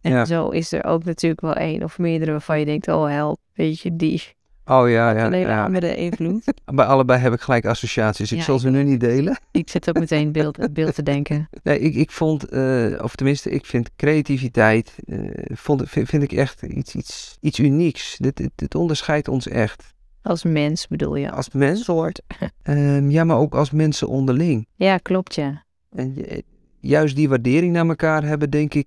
En 0.00 0.12
Ja. 0.12 0.24
zo 0.24 0.48
is 0.48 0.72
er 0.72 0.84
ook 0.84 1.04
natuurlijk 1.04 1.40
wel 1.40 1.54
één 1.54 1.82
of 1.82 1.98
meerdere 1.98 2.30
waarvan 2.30 2.58
je 2.58 2.64
denkt, 2.64 2.88
oh 2.88 3.06
help, 3.08 3.38
weet 3.54 3.80
je, 3.80 3.96
die 3.96 4.22
Oh 4.70 4.88
ja, 4.88 5.10
ja, 5.10 5.34
ja. 5.34 5.64
andere 5.64 5.96
invloed. 5.96 6.44
bij 6.74 6.84
allebei 6.84 7.20
heb 7.20 7.32
ik 7.32 7.40
gelijk 7.40 7.66
associaties. 7.66 8.32
Ik 8.32 8.38
Ja, 8.38 8.44
zal 8.44 8.58
ze 8.58 8.70
nu 8.70 8.82
niet 8.82 9.00
delen. 9.00 9.38
ik 9.50 9.70
zit 9.70 9.88
ook 9.88 9.98
meteen 9.98 10.32
beeld, 10.32 10.58
beeld 10.72 10.94
te 10.94 11.02
denken. 11.02 11.48
Nee, 11.62 11.78
ik, 11.78 11.94
ik 11.94 12.10
vond, 12.10 12.48
eh, 12.48 12.98
of 13.02 13.14
tenminste, 13.14 13.50
ik 13.50 13.66
vind 13.66 13.90
creativiteit, 13.96 14.94
eh, 15.06 15.18
vond, 15.54 15.82
vind, 15.88 16.08
vind 16.08 16.22
ik 16.22 16.32
echt 16.32 16.62
iets, 16.62 16.94
iets, 16.94 17.36
iets 17.40 17.58
unieks. 17.58 18.16
Dit, 18.18 18.36
dit, 18.36 18.50
dit 18.54 18.74
onderscheidt 18.74 19.28
ons 19.28 19.48
echt. 19.48 19.94
Als 20.22 20.44
mens 20.44 20.86
bedoel 20.88 21.14
je. 21.16 21.30
Als 21.30 21.50
mens, 21.50 21.84
soort. 21.84 22.22
ehm, 22.62 23.10
ja, 23.10 23.24
maar 23.24 23.36
ook 23.36 23.54
als 23.54 23.70
mensen 23.70 24.08
onderling. 24.08 24.66
Ja, 24.74 24.96
klopt 24.98 25.34
ja. 25.34 25.64
En 25.90 26.14
je- 26.14 26.44
juist 26.80 27.16
die 27.16 27.28
waardering 27.28 27.72
naar 27.72 27.86
elkaar 27.88 28.22
hebben, 28.24 28.50
denk 28.50 28.74
ik, 28.74 28.86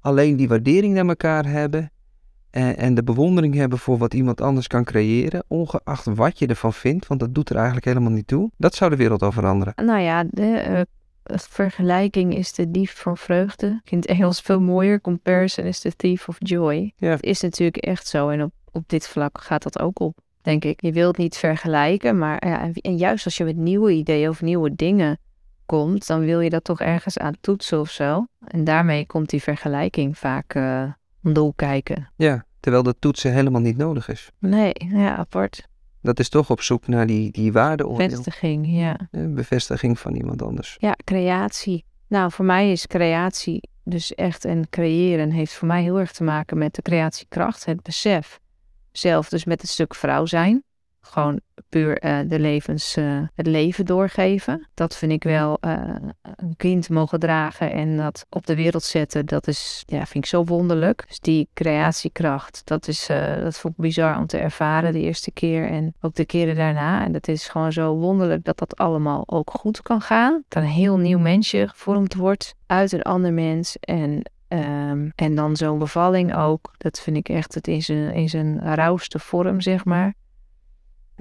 alleen 0.00 0.36
die 0.36 0.48
waardering 0.48 0.94
naar 0.94 1.06
elkaar 1.08 1.46
hebben 1.46 1.90
en, 2.50 2.76
en 2.76 2.94
de 2.94 3.02
bewondering 3.02 3.54
hebben 3.54 3.78
voor 3.78 3.98
wat 3.98 4.14
iemand 4.14 4.40
anders 4.40 4.66
kan 4.66 4.84
creëren, 4.84 5.44
ongeacht 5.46 6.04
wat 6.04 6.38
je 6.38 6.46
ervan 6.46 6.72
vindt, 6.72 7.06
want 7.06 7.20
dat 7.20 7.34
doet 7.34 7.50
er 7.50 7.56
eigenlijk 7.56 7.86
helemaal 7.86 8.10
niet 8.10 8.26
toe, 8.26 8.50
dat 8.56 8.74
zou 8.74 8.90
de 8.90 8.96
wereld 8.96 9.22
al 9.22 9.32
veranderen. 9.32 9.72
Nou 9.76 10.00
ja, 10.00 10.24
de 10.30 10.52
eh, 10.56 10.80
vergelijking 11.36 12.36
is 12.36 12.52
de 12.52 12.70
dief 12.70 13.00
van 13.00 13.16
vreugde. 13.16 13.80
In 13.84 13.98
het 13.98 14.06
Engels 14.06 14.40
veel 14.40 14.60
mooier. 14.60 15.00
Comparison 15.00 15.64
is 15.64 15.80
the 15.80 15.96
thief 15.96 16.28
of 16.28 16.36
joy. 16.38 16.92
Ja. 16.96 17.10
Het 17.10 17.22
is 17.22 17.40
natuurlijk 17.40 17.76
echt 17.76 18.06
zo. 18.06 18.28
En 18.28 18.42
op, 18.42 18.52
op 18.72 18.84
dit 18.86 19.08
vlak 19.08 19.40
gaat 19.40 19.62
dat 19.62 19.78
ook 19.78 20.00
op, 20.00 20.18
denk 20.42 20.64
ik. 20.64 20.82
Je 20.82 20.92
wilt 20.92 21.16
niet 21.16 21.36
vergelijken, 21.36 22.18
maar 22.18 22.46
ja, 22.46 22.60
en, 22.60 22.72
en 22.72 22.96
juist 22.96 23.24
als 23.24 23.36
je 23.36 23.44
met 23.44 23.56
nieuwe 23.56 23.92
ideeën 23.92 24.28
of 24.28 24.42
nieuwe 24.42 24.74
dingen 24.74 25.18
komt, 25.66 26.06
dan 26.06 26.20
wil 26.20 26.40
je 26.40 26.50
dat 26.50 26.64
toch 26.64 26.80
ergens 26.80 27.18
aan 27.18 27.34
toetsen 27.40 27.80
of 27.80 27.90
zo. 27.90 28.26
En 28.46 28.64
daarmee 28.64 29.06
komt 29.06 29.30
die 29.30 29.42
vergelijking 29.42 30.18
vaak 30.18 30.54
eh 30.54 30.82
hoek 31.22 31.56
kijken. 31.56 32.10
Ja, 32.16 32.44
terwijl 32.60 32.82
dat 32.82 32.96
toetsen 32.98 33.32
helemaal 33.32 33.60
niet 33.60 33.76
nodig 33.76 34.08
is. 34.08 34.30
Nee, 34.38 34.72
ja, 34.74 35.16
apart. 35.16 35.68
Dat 36.02 36.18
is 36.18 36.28
toch 36.28 36.50
op 36.50 36.60
zoek 36.60 36.86
naar 36.86 37.06
die, 37.06 37.30
die 37.30 37.52
waardeoordeel. 37.52 38.08
Vestiging, 38.08 38.66
ja. 38.66 39.08
Bevestiging 39.10 39.98
van 39.98 40.14
iemand 40.14 40.42
anders. 40.42 40.76
Ja, 40.78 40.96
creatie. 41.04 41.84
Nou, 42.06 42.30
voor 42.30 42.44
mij 42.44 42.72
is 42.72 42.86
creatie 42.86 43.68
dus 43.84 44.14
echt 44.14 44.44
en 44.44 44.68
creëren 44.70 45.30
heeft 45.30 45.52
voor 45.52 45.68
mij 45.68 45.82
heel 45.82 45.98
erg 45.98 46.12
te 46.12 46.24
maken 46.24 46.58
met 46.58 46.74
de 46.74 46.82
creatiekracht, 46.82 47.64
het 47.64 47.82
besef. 47.82 48.40
Zelf 48.92 49.28
dus 49.28 49.44
met 49.44 49.60
het 49.60 49.70
stuk 49.70 49.94
vrouw 49.94 50.26
zijn. 50.26 50.62
Gewoon 51.10 51.40
puur 51.68 51.98
eh, 51.98 52.18
de 52.26 52.38
levens, 52.38 52.96
eh, 52.96 53.20
het 53.34 53.46
leven 53.46 53.86
doorgeven. 53.86 54.68
Dat 54.74 54.96
vind 54.96 55.12
ik 55.12 55.22
wel 55.22 55.58
eh, 55.60 55.94
een 56.36 56.56
kind 56.56 56.88
mogen 56.88 57.20
dragen 57.20 57.72
en 57.72 57.96
dat 57.96 58.26
op 58.28 58.46
de 58.46 58.54
wereld 58.54 58.82
zetten. 58.82 59.26
Dat 59.26 59.46
is, 59.46 59.82
ja, 59.86 59.98
vind 60.06 60.24
ik 60.24 60.30
zo 60.30 60.44
wonderlijk. 60.44 61.04
Dus 61.08 61.20
die 61.20 61.48
creatiekracht, 61.54 62.62
dat 62.64 62.88
is, 62.88 63.06
dat 63.42 63.58
vond 63.58 63.74
ik 63.74 63.80
bizar 63.80 64.18
om 64.18 64.26
te 64.26 64.38
ervaren 64.38 64.92
de 64.92 65.00
eerste 65.00 65.30
keer 65.30 65.68
en 65.68 65.94
ook 66.00 66.14
de 66.14 66.24
keren 66.24 66.54
daarna. 66.54 67.04
En 67.04 67.12
dat 67.12 67.28
is 67.28 67.48
gewoon 67.48 67.72
zo 67.72 67.94
wonderlijk 67.94 68.44
dat 68.44 68.58
dat 68.58 68.76
allemaal 68.76 69.22
ook 69.26 69.50
goed 69.50 69.82
kan 69.82 70.00
gaan. 70.00 70.42
Dat 70.48 70.62
een 70.62 70.68
heel 70.68 70.96
nieuw 70.96 71.18
mensje 71.18 71.68
gevormd 71.68 72.14
wordt 72.14 72.54
uit 72.66 72.92
een 72.92 73.02
ander 73.02 73.32
mens 73.32 73.76
en 73.80 74.22
Ehm, 74.50 75.08
en 75.14 75.34
dan 75.34 75.56
zo'n 75.56 75.78
bevalling 75.78 76.36
ook. 76.36 76.74
Dat 76.78 77.00
vind 77.00 77.16
ik 77.16 77.28
echt 77.28 77.54
het 77.54 77.68
in 77.68 77.82
zijn, 77.82 78.14
in 78.14 78.28
zijn 78.28 78.74
rauwste 78.74 79.18
vorm, 79.18 79.60
zeg 79.60 79.84
maar. 79.84 80.14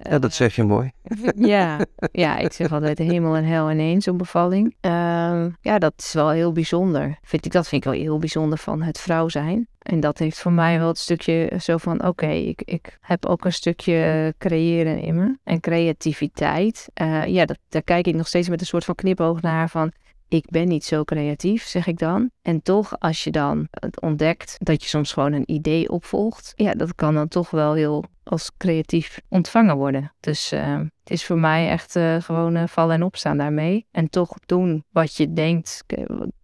Ja, 0.03 0.19
dat 0.19 0.33
zeg 0.33 0.55
je 0.55 0.63
mooi. 0.63 0.91
ja, 1.53 1.79
ja, 2.11 2.37
ik 2.37 2.53
zeg 2.53 2.71
altijd 2.71 2.97
hemel 2.97 3.35
en 3.35 3.43
hel 3.43 3.71
ineens 3.71 4.07
op 4.07 4.17
bevalling. 4.17 4.75
Ehm, 4.79 5.49
ja, 5.61 5.79
dat 5.79 5.93
is 5.97 6.13
wel 6.13 6.29
heel 6.29 6.51
bijzonder. 6.51 7.17
Vind 7.21 7.45
ik, 7.45 7.51
dat 7.51 7.67
vind 7.67 7.85
ik 7.85 7.91
wel 7.91 8.01
heel 8.01 8.19
bijzonder 8.19 8.57
van 8.57 8.81
het 8.81 8.99
vrouw 8.99 9.29
zijn. 9.29 9.67
En 9.79 9.99
dat 9.99 10.17
heeft 10.17 10.39
voor 10.39 10.51
mij 10.51 10.79
wel 10.79 10.87
het 10.87 10.97
stukje 10.97 11.51
zo 11.61 11.77
van: 11.77 12.05
oké, 12.05 12.27
ik, 12.27 12.61
ik 12.65 12.97
heb 13.01 13.25
ook 13.25 13.45
een 13.45 13.53
stukje 13.53 14.33
creëren 14.37 14.99
in 14.99 15.15
me. 15.15 15.37
En 15.43 15.59
creativiteit. 15.59 16.87
Eh, 16.93 17.25
ja, 17.25 17.45
daar 17.69 17.83
kijk 17.83 18.07
ik 18.07 18.15
nog 18.15 18.27
steeds 18.27 18.49
met 18.49 18.59
een 18.59 18.67
soort 18.67 18.85
van 18.85 18.95
knipoog 18.95 19.41
naar 19.41 19.69
van 19.69 19.91
ik 20.29 20.49
ben 20.49 20.67
niet 20.67 20.85
zo 20.85 21.03
creatief, 21.03 21.63
zeg 21.63 21.87
ik 21.87 21.97
dan. 21.97 22.31
En 22.41 22.61
toch, 22.61 22.99
als 22.99 23.23
je 23.23 23.31
dan 23.31 23.67
ontdekt 23.99 24.55
dat 24.59 24.83
je 24.83 24.89
soms 24.89 25.13
gewoon 25.13 25.33
een 25.33 25.51
idee 25.51 25.89
opvolgt, 25.89 26.53
ja, 26.55 26.73
dat 26.73 26.95
kan 26.95 27.13
dan 27.13 27.27
toch 27.27 27.49
wel 27.49 27.73
heel 27.73 28.05
als 28.23 28.51
creatief 28.57 29.21
ontvangen 29.27 29.77
worden. 29.77 30.13
Dus 30.19 30.53
uh, 30.53 30.77
het 30.77 31.09
is 31.09 31.25
voor 31.25 31.39
mij 31.39 31.69
echt 31.69 31.95
uh, 31.95 32.15
gewoon 32.21 32.55
uh, 32.55 32.67
vallen 32.67 32.95
en 32.95 33.03
opstaan 33.03 33.37
daarmee. 33.37 33.87
En 33.91 34.09
toch 34.09 34.33
doen 34.45 34.83
wat 34.91 35.15
je 35.15 35.33
denkt. 35.33 35.83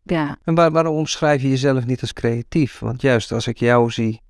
Ja. 0.07 0.37
En 0.43 0.55
waar, 0.55 0.71
waarom 0.71 0.95
omschrijf 0.95 1.41
je 1.41 1.49
jezelf 1.49 1.85
niet 1.85 2.01
als 2.01 2.13
creatief? 2.13 2.79
Want 2.79 3.01
juist 3.01 3.31
als 3.31 3.47
ik 3.47 3.57
jou 3.57 3.91
zie, 3.91 4.21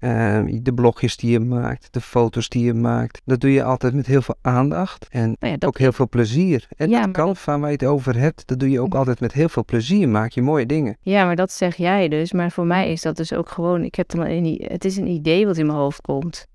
de 0.61 0.71
blogjes 0.75 1.17
die 1.17 1.31
je 1.31 1.39
maakt, 1.39 1.87
de 1.91 2.01
foto's 2.01 2.49
die 2.49 2.65
je 2.65 2.73
maakt, 2.73 3.21
dat 3.25 3.39
doe 3.39 3.51
je 3.51 3.63
altijd 3.63 3.93
met 3.93 4.05
heel 4.05 4.21
veel 4.21 4.35
aandacht 4.41 5.07
en 5.09 5.35
nou 5.39 5.51
ja, 5.51 5.57
dat... 5.57 5.65
ook 5.69 5.77
heel 5.77 5.91
veel 5.91 6.09
plezier. 6.09 6.67
En 6.77 6.89
ja, 6.89 7.07
dat 7.07 7.39
van 7.39 7.59
waar 7.59 7.69
je 7.69 7.75
het 7.75 7.85
over 7.85 8.17
hebt, 8.17 8.47
dat 8.47 8.59
doe 8.59 8.69
je 8.69 8.81
ook 8.81 8.95
altijd 8.95 9.19
met 9.19 9.33
heel 9.33 9.49
veel 9.49 9.65
plezier, 9.65 10.09
maak 10.09 10.31
je 10.31 10.41
mooie 10.41 10.65
dingen. 10.65 10.97
Ja, 11.01 11.25
maar 11.25 11.35
dat 11.35 11.51
zeg 11.51 11.75
jij 11.75 12.07
dus. 12.07 12.31
Maar 12.31 12.51
voor 12.51 12.65
mij 12.65 12.91
is 12.91 13.01
dat 13.01 13.17
dus 13.17 13.33
ook 13.33 13.49
gewoon, 13.49 13.83
ik 13.83 13.95
heb 13.95 14.09
dan 14.09 14.25
een, 14.25 14.65
het 14.67 14.85
is 14.85 14.97
een 14.97 15.07
idee 15.07 15.45
wat 15.45 15.57
in 15.57 15.65
mijn 15.65 15.77
hoofd 15.77 16.01
komt. 16.01 16.47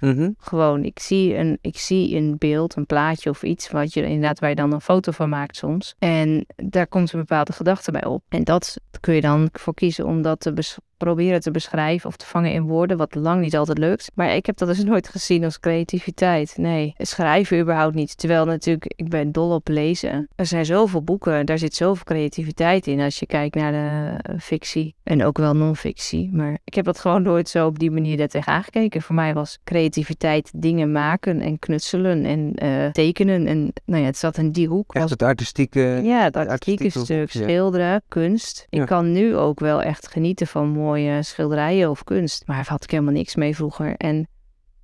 Mm 0.00 0.34
Gewoon, 0.38 0.84
ik 0.84 0.98
zie, 0.98 1.36
een, 1.36 1.58
ik 1.60 1.78
zie 1.78 2.16
een 2.16 2.36
beeld, 2.38 2.76
een 2.76 2.86
plaatje 2.86 3.30
of 3.30 3.42
iets, 3.42 3.70
wat 3.70 3.94
je 3.94 4.02
inderdaad 4.02 4.38
waar 4.38 4.48
je 4.48 4.56
dan 4.56 4.72
een 4.72 4.80
foto 4.80 5.12
van 5.12 5.28
maakt 5.28 5.56
soms. 5.56 5.94
En 5.98 6.46
daar 6.56 6.86
komt 6.86 7.12
een 7.12 7.18
bepaalde 7.18 7.52
gedachte 7.52 7.90
bij 7.90 8.04
op. 8.04 8.22
En 8.28 8.44
dat 8.44 8.76
kun 9.00 9.14
je 9.14 9.20
dan 9.20 9.48
voor 9.52 9.74
kiezen 9.74 10.06
om 10.06 10.22
dat 10.22 10.40
te 10.40 10.52
proberen 10.96 11.40
te 11.40 11.50
beschrijven 11.50 12.08
of 12.08 12.16
te 12.16 12.26
vangen 12.26 12.52
in 12.52 12.62
woorden, 12.62 12.96
wat 12.96 13.14
lang 13.14 13.40
niet 13.40 13.56
altijd 13.56 13.78
lukt. 13.78 14.10
Maar 14.14 14.34
ik 14.34 14.46
heb 14.46 14.56
dat 14.56 14.68
dus 14.68 14.84
nooit 14.92 15.08
gezien 15.08 15.44
als 15.44 15.60
creativiteit. 15.60 16.56
Nee, 16.56 16.94
schrijven 16.98 17.58
überhaupt 17.58 17.94
niet. 17.94 18.18
Terwijl 18.18 18.44
natuurlijk, 18.44 18.92
ik 18.96 19.08
ben 19.08 19.32
dol 19.32 19.50
op 19.50 19.68
lezen. 19.68 20.28
Er 20.34 20.46
zijn 20.46 20.66
zoveel 20.66 21.02
boeken, 21.02 21.46
daar 21.46 21.58
zit 21.58 21.74
zoveel 21.74 22.04
creativiteit 22.04 22.86
in 22.86 23.00
als 23.00 23.18
je 23.18 23.26
kijkt 23.26 23.54
naar 23.54 23.72
de 23.72 24.16
eh, 24.22 24.38
fictie 24.38 24.94
en 25.02 25.24
ook 25.24 25.38
wel 25.38 25.54
non-fictie. 25.54 26.30
Maar 26.32 26.58
ik 26.64 26.74
heb 26.74 26.84
dat 26.84 26.98
gewoon 26.98 27.22
nooit 27.22 27.48
zo 27.48 27.66
op 27.66 27.78
die 27.78 27.90
manier 27.90 28.20
er 28.20 28.28
tegenaan 28.28 28.62
gekeken. 28.62 29.02
Voor 29.02 29.14
mij 29.14 29.34
was 29.34 29.58
creativiteit 29.64 30.50
dingen 30.54 30.92
maken 30.92 31.40
en 31.40 31.58
knutselen 31.58 32.24
en 32.24 32.64
uh, 32.64 32.90
tekenen. 32.90 33.46
En 33.46 33.72
nou 33.84 34.00
ja, 34.00 34.06
het 34.06 34.16
zat 34.16 34.38
in 34.38 34.50
die 34.50 34.68
hoek. 34.68 34.94
Echt 34.94 35.10
het 35.10 35.22
artistieke... 35.22 36.00
Ja, 36.02 36.22
het 36.22 36.36
artistieke, 36.36 36.84
artistieke 36.84 37.28
stuk, 37.28 37.44
schilderen, 37.44 38.02
kunst. 38.08 38.66
Ik 38.68 38.86
kan 38.86 39.12
nu 39.12 39.36
ook 39.36 39.60
wel 39.60 39.82
echt 39.82 40.08
genieten 40.08 40.46
van 40.46 40.68
mooie 40.86 41.22
schilderijen 41.22 41.90
of 41.90 42.04
kunst. 42.04 42.46
Maar 42.46 42.56
daar 42.56 42.68
had 42.68 42.84
ik 42.84 42.90
helemaal 42.90 43.12
niks 43.12 43.34
mee 43.34 43.56
vroeger. 43.56 43.96
En 43.96 44.28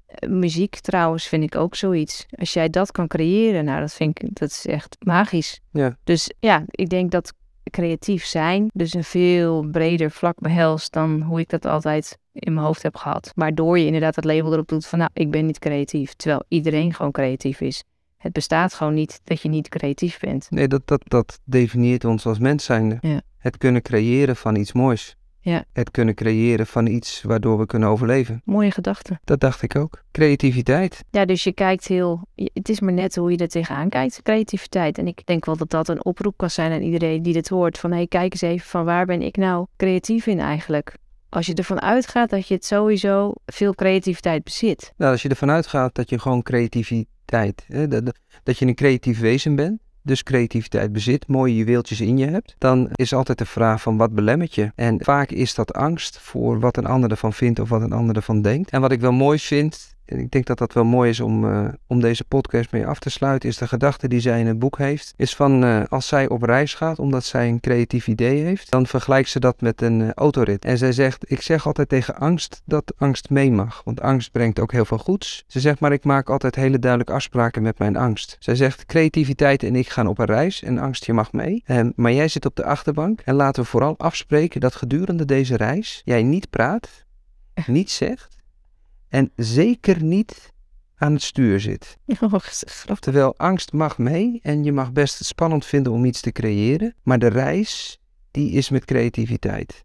eh, 0.07 0.29
muziek 0.31 0.79
trouwens 0.81 1.27
vind 1.27 1.43
ik 1.43 1.57
ook 1.57 1.75
zoiets. 1.75 2.27
Als 2.31 2.53
jij 2.53 2.71
dat 2.71 2.93
kan 2.93 3.07
creëren, 3.07 3.65
nou 3.65 3.81
dat 3.81 3.93
vind 3.93 4.23
ik, 4.23 4.29
dat 4.39 4.51
is 4.51 4.67
echt 4.67 4.97
magisch. 5.05 5.61
Ja. 5.71 5.97
Dus 6.05 6.33
ja, 6.41 6.65
ik 6.67 6.89
denk 6.89 7.11
dat 7.11 7.33
creatief 7.71 8.25
zijn 8.25 8.71
dus 8.75 8.95
een 8.95 9.05
veel 9.05 9.67
breder 9.71 10.11
vlak 10.11 10.39
behelst 10.41 10.93
dan 10.93 11.23
hoe 11.23 11.41
ik 11.41 11.49
dat 11.49 11.65
altijd 11.65 12.19
in 12.33 12.55
mijn 12.55 12.67
hoofd 12.67 12.83
heb 12.83 12.97
gehad. 12.97 13.33
Waardoor 13.35 13.79
je 13.79 13.87
inderdaad 13.87 14.17
het 14.17 14.25
label 14.25 14.53
erop 14.53 14.69
doet 14.69 14.87
van 14.87 14.99
nou, 14.99 15.11
ik 15.13 15.31
ben 15.31 15.47
niet 15.47 15.59
creatief. 15.59 16.15
Terwijl 16.15 16.43
iedereen 16.49 16.95
gewoon 16.95 17.13
creatief 17.13 17.61
is. 17.61 17.85
Het 18.17 18.33
bestaat 18.33 18.75
gewoon 18.75 18.95
niet 18.95 19.21
dat 19.25 19.41
je 19.41 19.49
niet 19.49 19.69
creatief 19.69 20.19
bent. 20.21 20.47
Nee, 20.51 20.69
dat, 20.69 20.83
dat, 20.85 21.03
dat 21.05 21.41
definieert 21.45 22.05
ons 22.05 22.27
als 22.27 22.39
mens 22.39 22.65
zijnde. 22.65 22.99
Ja. 23.01 23.21
Het 23.39 23.57
kunnen 23.59 23.83
creëren 23.83 24.37
van 24.37 24.57
iets 24.57 24.73
moois. 24.73 25.17
Ja. 25.45 25.65
Het 25.73 25.91
kunnen 25.91 26.15
creëren 26.15 26.67
van 26.67 26.87
iets 26.87 27.23
waardoor 27.23 27.59
we 27.59 27.67
kunnen 27.67 27.89
overleven. 27.89 28.43
Mooie 28.45 28.71
gedachte. 28.71 29.21
Dat 29.25 29.41
dacht 29.41 29.63
ik 29.63 29.77
ook. 29.77 30.03
Creativiteit. 30.13 31.05
Ja, 31.11 31.25
dus 31.25 31.45
je 31.45 31.53
kijkt 31.53 31.87
heel. 31.87 32.27
Het 32.35 32.69
is 32.69 32.81
maar 32.81 32.93
net 32.93 33.17
hoe 33.17 33.31
je 33.31 33.37
er 33.37 33.49
tegenaan 33.49 33.89
kijkt, 33.89 34.23
creativiteit. 34.23 34.99
En 34.99 35.07
ik 35.07 35.27
denk 35.27 35.45
wel 35.45 35.57
dat 35.57 35.71
dat 35.71 35.89
een 35.89 36.05
oproep 36.05 36.37
kan 36.37 36.51
zijn 36.51 36.73
aan 36.73 36.83
iedereen 36.83 37.23
die 37.23 37.33
dit 37.33 37.49
hoort. 37.49 37.79
Van 37.79 37.91
hé, 37.91 37.97
hey, 37.97 38.07
kijk 38.07 38.33
eens 38.33 38.43
even 38.43 38.69
van 38.69 38.85
waar 38.85 39.07
ben 39.07 39.23
ik 39.23 39.37
nou 39.37 39.67
creatief 39.77 40.27
in 40.27 40.41
eigenlijk? 40.41 40.97
Als 41.29 41.47
je 41.47 41.55
ervan 41.55 41.81
uitgaat 41.81 42.31
dat 42.31 42.49
je 42.49 42.55
het 42.55 42.65
sowieso 42.65 43.33
veel 43.47 43.75
creativiteit 43.75 44.45
bezit. 44.45 44.93
Nou, 44.97 45.13
als 45.13 45.23
je 45.23 45.29
ervan 45.29 45.51
uitgaat 45.51 45.95
dat 45.95 46.11
je 46.11 46.19
gewoon 46.19 46.43
creativiteit, 46.43 47.65
hè, 47.67 47.89
dat, 47.89 48.19
dat 48.43 48.59
je 48.59 48.67
een 48.67 48.75
creatief 48.75 49.21
wezen 49.21 49.57
bent, 49.57 49.81
dus 50.03 50.23
creativiteit 50.23 50.93
bezit, 50.93 51.27
mooie 51.27 51.57
juweeltjes 51.57 52.01
in 52.01 52.19
je 52.19 52.27
hebt, 52.27 52.55
dan 52.59 52.89
is 52.93 53.15
altijd 53.15 53.39
de 53.39 53.47
vraag 53.47 53.83
van 53.83 53.97
wat 53.97 54.15
belemmert 54.15 54.55
je? 54.55 54.73
En 54.75 55.05
vaak 55.05 55.31
is 55.31 55.55
dat 55.55 55.73
angst 55.73 56.19
voor 56.19 56.61
wat 56.61 56.77
een 56.77 56.87
ander 56.87 57.11
ervan 57.11 57.33
vindt 57.33 57.61
of 57.61 57.69
wat 57.69 57.83
een 57.83 57.93
ander 57.93 58.17
ervan 58.17 58.43
denkt. 58.43 58.71
En 58.71 58.81
wat 58.81 58.93
ik 58.93 59.01
wel 59.01 59.13
mooi 59.13 59.39
vind, 59.39 59.92
en 60.13 60.19
ik 60.19 60.31
denk 60.31 60.47
dat 60.47 60.59
dat 60.59 60.73
wel 60.73 60.85
mooi 60.85 61.11
is 61.11 61.21
om, 61.21 61.45
uh, 61.45 61.69
om 61.87 62.01
deze 62.01 62.25
podcast 62.25 62.73
mee 62.73 62.87
af 62.87 62.99
te 62.99 63.11
sluiten, 63.11 63.49
is 63.49 63.57
de 63.57 63.69
gedachte 63.69 64.09
die 64.09 64.21
zij 64.21 64.41
in 64.41 64.47
het 64.47 64.59
boek 64.59 64.79
heeft. 64.79 65.15
Is 65.17 65.37
van 65.37 65.65
uh, 65.65 65.83
als 65.89 66.07
zij 66.07 66.29
op 66.29 66.43
reis 66.43 66.75
gaat, 66.75 66.99
omdat 66.99 67.25
zij 67.25 67.49
een 67.49 67.61
creatief 67.61 68.09
idee 68.09 68.43
heeft, 68.43 68.71
dan 68.71 68.87
vergelijkt 68.87 69.29
ze 69.29 69.41
dat 69.41 69.61
met 69.61 69.83
een 69.83 70.01
uh, 70.01 70.11
autorit. 70.11 70.65
En 70.65 70.79
zij 70.79 70.93
zegt, 70.93 71.31
ik 71.31 71.43
zeg 71.43 71.67
altijd 71.67 71.89
tegen 71.89 72.17
angst 72.17 72.63
dat 72.65 72.93
angst 72.97 73.31
mee 73.31 73.51
mag, 73.51 73.83
want 73.85 74.01
angst 74.01 74.33
brengt 74.33 74.61
ook 74.61 74.73
heel 74.73 74.85
veel 74.85 74.99
goeds. 74.99 75.45
Ze 75.47 75.61
zegt, 75.61 75.81
maar 75.81 75.93
ik 75.93 76.05
maak 76.05 76.31
altijd 76.31 76.55
hele 76.55 76.79
duidelijke 76.79 77.15
afspraken 77.15 77.63
met 77.63 77.79
mijn 77.79 77.97
angst. 77.97 78.37
Zij 78.39 78.55
zegt, 78.55 78.87
creativiteit 78.87 79.63
en 79.63 79.77
ik 79.77 79.89
gaan 79.89 80.07
op 80.07 80.19
een 80.19 80.27
reis 80.27 80.63
en 80.63 80.79
angst, 80.79 81.07
je 81.07 81.13
mag 81.13 81.33
mee. 81.33 81.65
Um, 81.67 81.93
maar 81.97 82.13
jij 82.13 82.29
zit 82.29 82.47
op 82.47 82.57
de 82.57 82.65
achterbank 82.65 83.21
en 83.21 83.35
laten 83.35 83.63
we 83.63 83.69
vooral 83.69 83.99
afspreken 83.99 84.61
dat 84.61 84.75
gedurende 84.75 85.25
deze 85.25 85.57
reis 85.57 86.03
jij 86.05 86.23
niet 86.23 86.51
praat, 86.51 87.05
niet 87.67 87.91
zegt 87.91 88.42
en 89.13 89.31
zeker 89.37 90.03
niet 90.03 90.53
aan 90.97 91.13
het 91.13 91.23
stuur 91.23 91.61
zit. 91.61 91.99
Oh, 92.21 92.35
Terwijl 92.99 93.37
angst 93.37 93.73
mag 93.73 93.99
mee 93.99 94.39
en 94.43 94.65
je 94.65 94.73
mag 94.73 94.93
best 94.93 95.25
spannend 95.25 95.67
vinden 95.67 95.93
om 95.93 96.05
iets 96.05 96.21
te 96.21 96.33
creëren, 96.33 96.95
maar 97.03 97.19
de 97.19 97.27
reis, 97.27 98.01
die 98.31 98.51
is 98.51 98.69
met 98.69 98.85
creativiteit. 98.85 99.85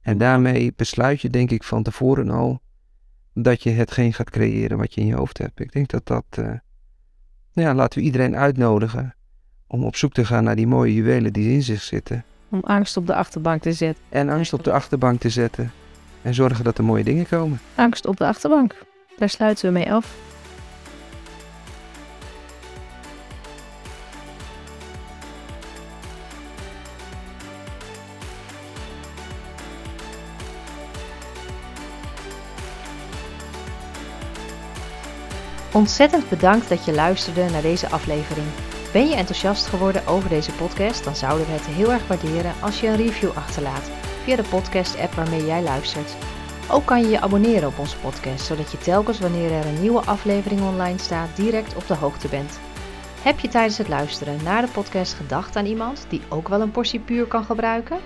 En 0.00 0.18
daarmee 0.18 0.72
besluit 0.76 1.20
je 1.20 1.30
denk 1.30 1.50
ik 1.50 1.62
van 1.62 1.82
tevoren 1.82 2.30
al 2.30 2.60
dat 3.32 3.62
je 3.62 3.70
hetgeen 3.70 4.12
gaat 4.12 4.30
creëren 4.30 4.78
wat 4.78 4.94
je 4.94 5.00
in 5.00 5.06
je 5.06 5.14
hoofd 5.14 5.38
hebt. 5.38 5.60
Ik 5.60 5.72
denk 5.72 5.88
dat 5.88 6.06
dat, 6.06 6.24
uh, 6.38 6.52
ja, 7.52 7.74
laten 7.74 7.98
we 7.98 8.04
iedereen 8.04 8.36
uitnodigen 8.36 9.16
om 9.66 9.84
op 9.84 9.96
zoek 9.96 10.12
te 10.12 10.24
gaan 10.24 10.44
naar 10.44 10.56
die 10.56 10.66
mooie 10.66 10.94
juwelen 10.94 11.32
die 11.32 11.52
in 11.52 11.62
zich 11.62 11.82
zitten. 11.82 12.24
Om 12.48 12.60
angst 12.60 12.96
op 12.96 13.06
de 13.06 13.14
achterbank 13.14 13.62
te 13.62 13.72
zetten. 13.72 14.04
En 14.08 14.28
angst 14.28 14.52
op 14.52 14.64
de 14.64 14.72
achterbank 14.72 15.20
te 15.20 15.30
zetten 15.30 15.72
en 16.24 16.34
zorgen 16.34 16.64
dat 16.64 16.78
er 16.78 16.84
mooie 16.84 17.04
dingen 17.04 17.28
komen. 17.28 17.60
Angst 17.74 18.06
op 18.06 18.16
de 18.16 18.26
achterbank. 18.26 18.74
Daar 19.16 19.28
sluiten 19.28 19.66
we 19.66 19.72
mee 19.72 19.92
af. 19.92 20.14
Ontzettend 35.72 36.28
bedankt 36.28 36.68
dat 36.68 36.84
je 36.84 36.92
luisterde 36.92 37.50
naar 37.50 37.62
deze 37.62 37.88
aflevering. 37.88 38.46
Ben 38.92 39.08
je 39.08 39.14
enthousiast 39.14 39.66
geworden 39.66 40.06
over 40.06 40.28
deze 40.28 40.52
podcast? 40.52 41.04
Dan 41.04 41.16
zouden 41.16 41.46
we 41.46 41.52
het 41.52 41.66
heel 41.66 41.92
erg 41.92 42.06
waarderen 42.06 42.52
als 42.60 42.80
je 42.80 42.86
een 42.86 42.96
review 42.96 43.30
achterlaat 43.30 44.03
via 44.24 44.36
de 44.36 44.42
podcast-app 44.42 45.12
waarmee 45.12 45.46
jij 45.46 45.62
luistert. 45.62 46.16
Ook 46.70 46.86
kan 46.86 47.00
je 47.00 47.08
je 47.08 47.20
abonneren 47.20 47.68
op 47.68 47.78
onze 47.78 47.98
podcast, 47.98 48.46
zodat 48.46 48.72
je 48.72 48.78
telkens 48.78 49.18
wanneer 49.18 49.52
er 49.52 49.66
een 49.66 49.80
nieuwe 49.80 50.00
aflevering 50.00 50.60
online 50.60 50.98
staat 50.98 51.36
direct 51.36 51.76
op 51.76 51.86
de 51.86 51.94
hoogte 51.94 52.28
bent. 52.28 52.60
Heb 53.22 53.38
je 53.38 53.48
tijdens 53.48 53.78
het 53.78 53.88
luisteren 53.88 54.42
naar 54.42 54.62
de 54.62 54.72
podcast 54.72 55.14
gedacht 55.14 55.56
aan 55.56 55.66
iemand 55.66 56.06
die 56.08 56.20
ook 56.28 56.48
wel 56.48 56.60
een 56.60 56.70
portie 56.70 57.00
puur 57.00 57.26
kan 57.26 57.44
gebruiken? 57.44 57.98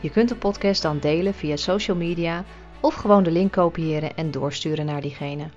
Je 0.00 0.10
kunt 0.10 0.28
de 0.28 0.36
podcast 0.36 0.82
dan 0.82 0.98
delen 0.98 1.34
via 1.34 1.56
social 1.56 1.96
media 1.96 2.44
of 2.80 2.94
gewoon 2.94 3.22
de 3.22 3.30
link 3.30 3.52
kopiëren 3.52 4.16
en 4.16 4.30
doorsturen 4.30 4.86
naar 4.86 5.00
diegene. 5.00 5.50